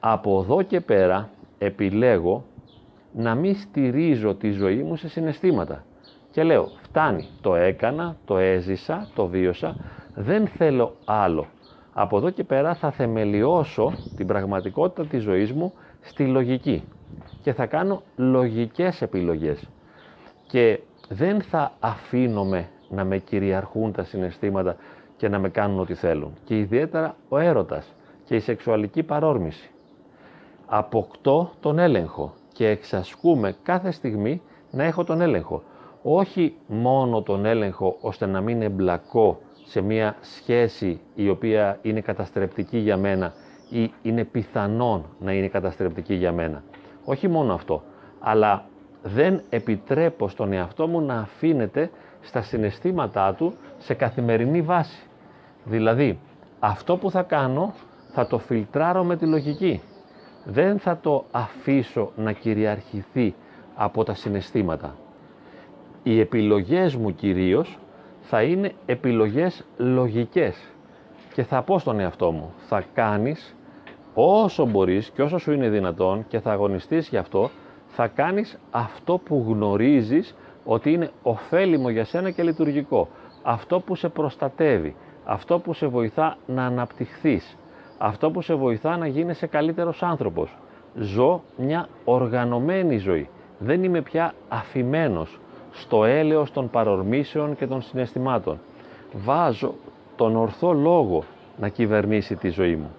Από 0.00 0.40
εδώ 0.40 0.62
και 0.62 0.80
πέρα 0.80 1.30
επιλέγω 1.58 2.44
να 3.12 3.34
μην 3.34 3.56
στηρίζω 3.56 4.34
τη 4.34 4.50
ζωή 4.50 4.82
μου 4.82 4.96
σε 4.96 5.08
συναισθήματα. 5.08 5.84
Και 6.30 6.42
λέω, 6.42 6.68
φτάνει, 6.82 7.28
το 7.40 7.54
έκανα, 7.54 8.16
το 8.24 8.38
έζησα, 8.38 9.08
το 9.14 9.26
βίωσα, 9.26 9.76
δεν 10.20 10.46
θέλω 10.46 10.94
άλλο. 11.04 11.46
Από 11.92 12.16
εδώ 12.16 12.30
και 12.30 12.44
πέρα 12.44 12.74
θα 12.74 12.90
θεμελιώσω 12.90 13.92
την 14.16 14.26
πραγματικότητα 14.26 15.06
της 15.06 15.22
ζωής 15.22 15.52
μου 15.52 15.72
στη 16.00 16.26
λογική 16.26 16.84
και 17.42 17.52
θα 17.52 17.66
κάνω 17.66 18.02
λογικές 18.16 19.02
επιλογές 19.02 19.68
και 20.46 20.80
δεν 21.08 21.40
θα 21.42 21.72
αφήνομαι 21.80 22.68
να 22.88 23.04
με 23.04 23.18
κυριαρχούν 23.18 23.92
τα 23.92 24.04
συναισθήματα 24.04 24.76
και 25.16 25.28
να 25.28 25.38
με 25.38 25.48
κάνουν 25.48 25.80
ό,τι 25.80 25.94
θέλουν. 25.94 26.32
Και 26.44 26.58
ιδιαίτερα 26.58 27.16
ο 27.28 27.38
έρωτας 27.38 27.94
και 28.24 28.34
η 28.34 28.40
σεξουαλική 28.40 29.02
παρόρμηση. 29.02 29.70
Αποκτώ 30.66 31.50
τον 31.60 31.78
έλεγχο 31.78 32.34
και 32.52 32.68
εξασκούμε 32.68 33.56
κάθε 33.62 33.90
στιγμή 33.90 34.42
να 34.70 34.84
έχω 34.84 35.04
τον 35.04 35.20
έλεγχο. 35.20 35.62
Όχι 36.02 36.54
μόνο 36.66 37.22
τον 37.22 37.44
έλεγχο 37.44 37.96
ώστε 38.00 38.26
να 38.26 38.40
μην 38.40 38.62
εμπλακώ 38.62 39.38
σε 39.68 39.80
μια 39.80 40.16
σχέση 40.20 41.00
η 41.14 41.28
οποία 41.28 41.78
είναι 41.82 42.00
καταστρεπτική 42.00 42.78
για 42.78 42.96
μένα 42.96 43.32
ή 43.68 43.92
είναι 44.02 44.24
πιθανόν 44.24 45.04
να 45.18 45.32
είναι 45.32 45.48
καταστρεπτική 45.48 46.14
για 46.14 46.32
μένα. 46.32 46.62
Όχι 47.04 47.28
μόνο 47.28 47.54
αυτό, 47.54 47.82
αλλά 48.20 48.64
δεν 49.02 49.42
επιτρέπω 49.48 50.28
στον 50.28 50.52
εαυτό 50.52 50.86
μου 50.86 51.00
να 51.00 51.14
αφήνεται 51.14 51.90
στα 52.20 52.42
συναισθήματά 52.42 53.34
του 53.34 53.54
σε 53.78 53.94
καθημερινή 53.94 54.62
βάση. 54.62 55.02
Δηλαδή, 55.64 56.18
αυτό 56.58 56.96
που 56.96 57.10
θα 57.10 57.22
κάνω 57.22 57.74
θα 58.12 58.26
το 58.26 58.38
φιλτράρω 58.38 59.04
με 59.04 59.16
τη 59.16 59.26
λογική 59.26 59.80
δεν 60.44 60.78
θα 60.78 60.98
το 60.98 61.24
αφήσω 61.30 62.12
να 62.16 62.32
κυριαρχηθεί 62.32 63.34
από 63.74 64.04
τα 64.04 64.14
συναισθήματα. 64.14 64.96
Οι 66.02 66.20
επιλογές 66.20 66.96
μου 66.96 67.14
κυρίως 67.14 67.78
θα 68.30 68.42
είναι 68.42 68.72
επιλογές 68.86 69.64
λογικές 69.76 70.56
και 71.32 71.42
θα 71.42 71.62
πω 71.62 71.78
στον 71.78 72.00
εαυτό 72.00 72.30
μου, 72.30 72.52
θα 72.68 72.84
κάνεις 72.94 73.56
όσο 74.14 74.66
μπορείς 74.66 75.10
και 75.10 75.22
όσο 75.22 75.38
σου 75.38 75.52
είναι 75.52 75.68
δυνατόν 75.68 76.24
και 76.28 76.40
θα 76.40 76.52
αγωνιστείς 76.52 77.08
γι' 77.08 77.16
αυτό, 77.16 77.50
θα 77.86 78.06
κάνεις 78.06 78.58
αυτό 78.70 79.18
που 79.18 79.44
γνωρίζεις 79.48 80.36
ότι 80.64 80.92
είναι 80.92 81.10
ωφέλιμο 81.22 81.90
για 81.90 82.04
σένα 82.04 82.30
και 82.30 82.42
λειτουργικό. 82.42 83.08
Αυτό 83.42 83.80
που 83.80 83.94
σε 83.94 84.08
προστατεύει, 84.08 84.96
αυτό 85.24 85.58
που 85.58 85.72
σε 85.72 85.86
βοηθά 85.86 86.36
να 86.46 86.66
αναπτυχθείς, 86.66 87.56
αυτό 87.98 88.30
που 88.30 88.40
σε 88.40 88.54
βοηθά 88.54 88.96
να 88.96 89.06
γίνεσαι 89.06 89.46
καλύτερος 89.46 90.02
άνθρωπος. 90.02 90.56
Ζω 90.94 91.42
μια 91.56 91.88
οργανωμένη 92.04 92.98
ζωή. 92.98 93.28
Δεν 93.58 93.84
είμαι 93.84 94.02
πια 94.02 94.32
αφημένος 94.48 95.40
στο 95.72 96.04
έλεος 96.04 96.52
των 96.52 96.70
παρορμήσεων 96.70 97.56
και 97.56 97.66
των 97.66 97.82
συναισθημάτων. 97.82 98.58
Βάζω 99.12 99.74
τον 100.16 100.36
ορθό 100.36 100.72
λόγο 100.72 101.24
να 101.58 101.68
κυβερνήσει 101.68 102.36
τη 102.36 102.48
ζωή 102.48 102.76
μου. 102.76 102.90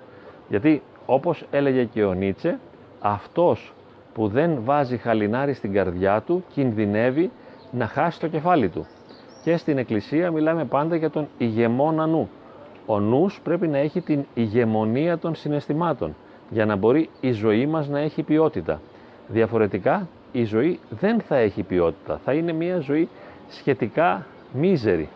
Γιατί 0.49 0.82
όπως 1.05 1.45
έλεγε 1.51 1.84
και 1.84 2.03
ο 2.03 2.13
Νίτσε, 2.13 2.60
αυτός 2.99 3.73
που 4.13 4.27
δεν 4.27 4.60
βάζει 4.63 4.97
χαλινάρι 4.97 5.53
στην 5.53 5.73
καρδιά 5.73 6.21
του 6.21 6.43
κινδυνεύει 6.53 7.32
να 7.71 7.88
χάσει 7.88 8.19
το 8.19 8.27
κεφάλι 8.27 8.69
του. 8.69 8.86
Και 9.43 9.58
στην 9.58 9.77
Εκκλησία 9.77 10.32
μιλάμε 10.32 10.65
πάντα 10.65 10.95
για 10.95 11.10
τον 11.10 11.27
ηγεμόνα 11.38 12.05
νου. 12.05 12.29
Ο 12.86 12.99
νους 12.99 13.39
πρέπει 13.43 13.67
να 13.67 13.77
έχει 13.77 14.01
την 14.01 14.25
ηγεμονία 14.34 15.17
των 15.17 15.36
συναισθημάτων 15.36 16.15
για 16.49 16.65
να 16.65 16.75
μπορεί 16.75 17.10
η 17.21 17.32
ζωή 17.32 17.65
μας 17.65 17.88
να 17.88 17.99
έχει 17.99 18.23
ποιότητα. 18.23 18.82
Διαφορετικά 19.27 20.08
η 20.31 20.43
ζωή 20.43 20.79
δεν 20.89 21.19
θα 21.21 21.35
έχει 21.35 21.63
ποιότητα, 21.63 22.19
θα 22.25 22.33
είναι 22.33 22.51
μια 22.53 22.79
ζωή 22.79 23.09
σχετικά 23.49 24.25
μίζερη 24.53 25.09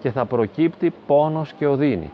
και 0.00 0.10
θα 0.10 0.24
προκύπτει 0.24 0.92
πόνος 1.06 1.52
και 1.52 1.66
οδύνη. 1.66 2.10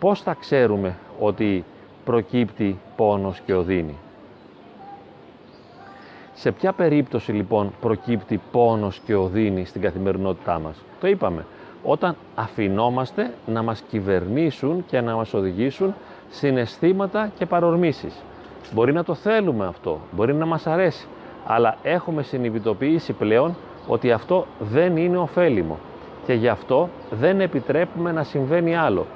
Πώς 0.00 0.22
θα 0.22 0.36
ξέρουμε 0.40 0.96
ότι 1.20 1.64
προκύπτει 2.04 2.78
πόνος 2.96 3.40
και 3.40 3.54
οδύνη; 3.54 3.94
Σε 6.34 6.52
ποια 6.52 6.72
περίπτωση 6.72 7.32
λοιπόν 7.32 7.72
προκύπτει 7.80 8.40
πόνος 8.52 9.00
και 9.06 9.14
οδύνη 9.14 9.64
στην 9.64 9.80
καθημερινότητά 9.80 10.58
μας; 10.58 10.76
Το 11.00 11.06
είπαμε, 11.06 11.44
όταν 11.84 12.16
αφινόμαστε 12.34 13.34
να 13.46 13.62
μας 13.62 13.80
κυβερνήσουν 13.88 14.84
και 14.86 15.00
να 15.00 15.14
μας 15.16 15.34
οδηγήσουν 15.34 15.94
συναισθήματα 16.30 17.30
και 17.38 17.46
παρορμήσεις. 17.46 18.22
Μπορεί 18.72 18.92
να 18.92 19.04
το 19.04 19.14
θέλουμε 19.14 19.66
αυτό, 19.66 20.00
μπορεί 20.10 20.34
να 20.34 20.46
μας 20.46 20.66
αρέσει, 20.66 21.06
αλλά 21.46 21.76
έχουμε 21.82 22.22
συνειδητοποιήσει 22.22 23.12
πλέον 23.12 23.56
ότι 23.86 24.12
αυτό 24.12 24.46
δεν 24.58 24.96
είναι 24.96 25.16
ωφέλιμο 25.16 25.78
και 26.26 26.32
γι' 26.32 26.48
αυτό 26.48 26.88
δεν 27.10 27.40
επιτρέπουμε 27.40 28.12
να 28.12 28.22
συμβαίνει 28.22 28.76
άλλο. 28.76 29.06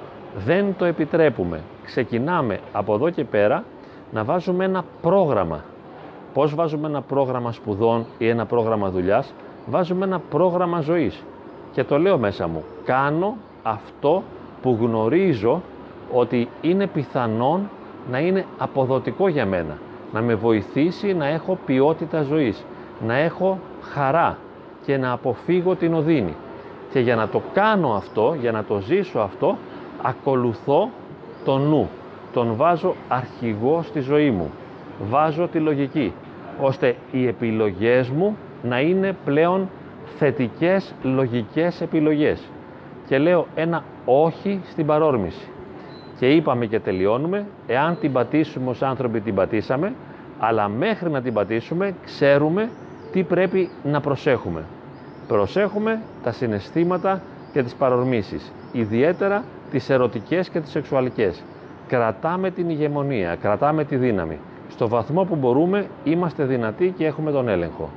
Δεν 0.45 0.75
το 0.79 0.85
επιτρέπουμε. 0.85 1.61
Ξεκινάμε 1.85 2.61
από 2.73 2.95
εδώ 2.95 3.11
και 3.11 3.25
πέρα 3.25 3.65
να 4.13 4.25
βάζουμε 4.25 4.65
ένα 4.65 4.85
πρόγραμμα. 5.03 5.65
Πώς 6.35 6.55
βάζουμε 6.55 6.89
ένα 6.89 7.03
πρόγραμμα 7.03 7.53
σπουδών 7.53 8.07
ή 8.19 8.29
ένα 8.29 8.47
πρόγραμμα 8.47 8.91
δουλειάς, 8.91 9.35
βάζουμε 9.67 10.05
ένα 10.05 10.19
πρόγραμμα 10.19 10.81
ζωής 10.81 11.25
και 11.73 11.85
το 11.85 11.99
λέω 11.99 12.19
μέσα 12.19 12.49
μου. 12.49 12.65
Κάνω 12.85 13.37
αυτό 13.63 14.23
που 14.63 14.79
γνωρίζω 14.81 15.63
ότι 16.13 16.49
είναι 16.61 16.87
πιθανόν 16.87 17.71
να 18.11 18.19
είναι 18.19 18.45
αποδοτικό 18.59 19.29
για 19.29 19.47
μένα. 19.47 19.79
Να 20.13 20.21
με 20.21 20.35
βοηθήσει 20.35 21.15
να 21.15 21.27
έχω 21.27 21.59
ποιότητα 21.67 22.23
ζωής, 22.23 22.65
να 23.07 23.17
έχω 23.17 23.59
χαρά 23.81 24.39
και 24.85 24.97
να 24.97 25.13
αποφύγω 25.13 25.75
την 25.75 25.95
οδύνη. 25.95 26.35
Και 26.93 27.01
για 27.01 27.17
να 27.17 27.29
το 27.29 27.43
κάνω 27.53 27.93
αυτό, 27.93 28.37
για 28.41 28.53
να 28.53 28.65
το 28.65 28.81
ζήσω 28.81 29.19
αυτό, 29.19 29.57
ακολουθώ 30.03 30.91
το 31.45 31.59
νου. 31.59 31.89
Τον 32.33 32.55
βάζω 32.57 32.95
αρχηγό 33.09 33.83
στη 33.83 34.01
ζωή 34.01 34.31
μου. 34.31 34.51
Βάζω 35.09 35.49
τη 35.49 35.59
λογική, 35.59 36.13
ώστε 36.61 36.97
οι 37.13 37.27
επιλογές 37.27 38.09
μου 38.09 38.37
να 38.63 38.81
είναι 38.81 39.17
πλέον 39.25 39.69
θετικές 40.19 40.95
λογικές 41.03 41.81
επιλογές 41.81 42.43
και 43.09 43.19
λέω 43.19 43.47
ένα 43.55 43.85
όχι 44.05 44.61
στην 44.71 44.87
παρόρμηση. 44.87 45.49
Και 46.19 46.31
είπαμε 46.31 46.67
και 46.67 46.81
τελειώνουμε, 46.81 47.47
εάν 47.67 47.99
την 48.01 48.13
πατήσουμε 48.13 48.71
ως 48.71 48.83
άνθρωποι 48.83 49.21
την 49.21 49.35
πατήσαμε, 49.35 49.93
αλλά 50.39 50.69
μέχρι 50.69 51.11
να 51.11 51.23
την 51.23 51.33
πατήσουμε 51.33 51.95
ξέρουμε 52.05 52.69
τι 53.13 53.23
πρέπει 53.23 53.71
να 53.85 54.01
προσέχουμε. 54.01 54.65
Προσέχουμε 55.29 56.01
τα 56.23 56.33
συναισθήματα 56.33 57.23
και 57.53 57.63
τις 57.63 57.75
παρορμήσεις, 57.75 58.53
ιδιαίτερα 58.73 59.45
τις 59.71 59.91
ερωτικές 59.91 60.49
και 60.49 60.61
τις 60.61 60.71
σεξουαλικές. 60.71 61.43
Κρατάμε 61.89 62.51
την 62.51 62.71
ηγεμονία, 62.71 63.37
κρατάμε 63.37 63.85
τη 63.85 63.97
δύναμη. 63.97 64.39
Στο 64.69 64.89
βαθμό 64.89 65.25
που 65.25 65.37
μπορούμε 65.37 65.87
είμαστε 66.05 66.45
δυνατοί 66.45 66.95
και 66.97 67.07
έχουμε 67.07 67.31
τον 67.31 67.49
έλεγχο. 67.49 67.91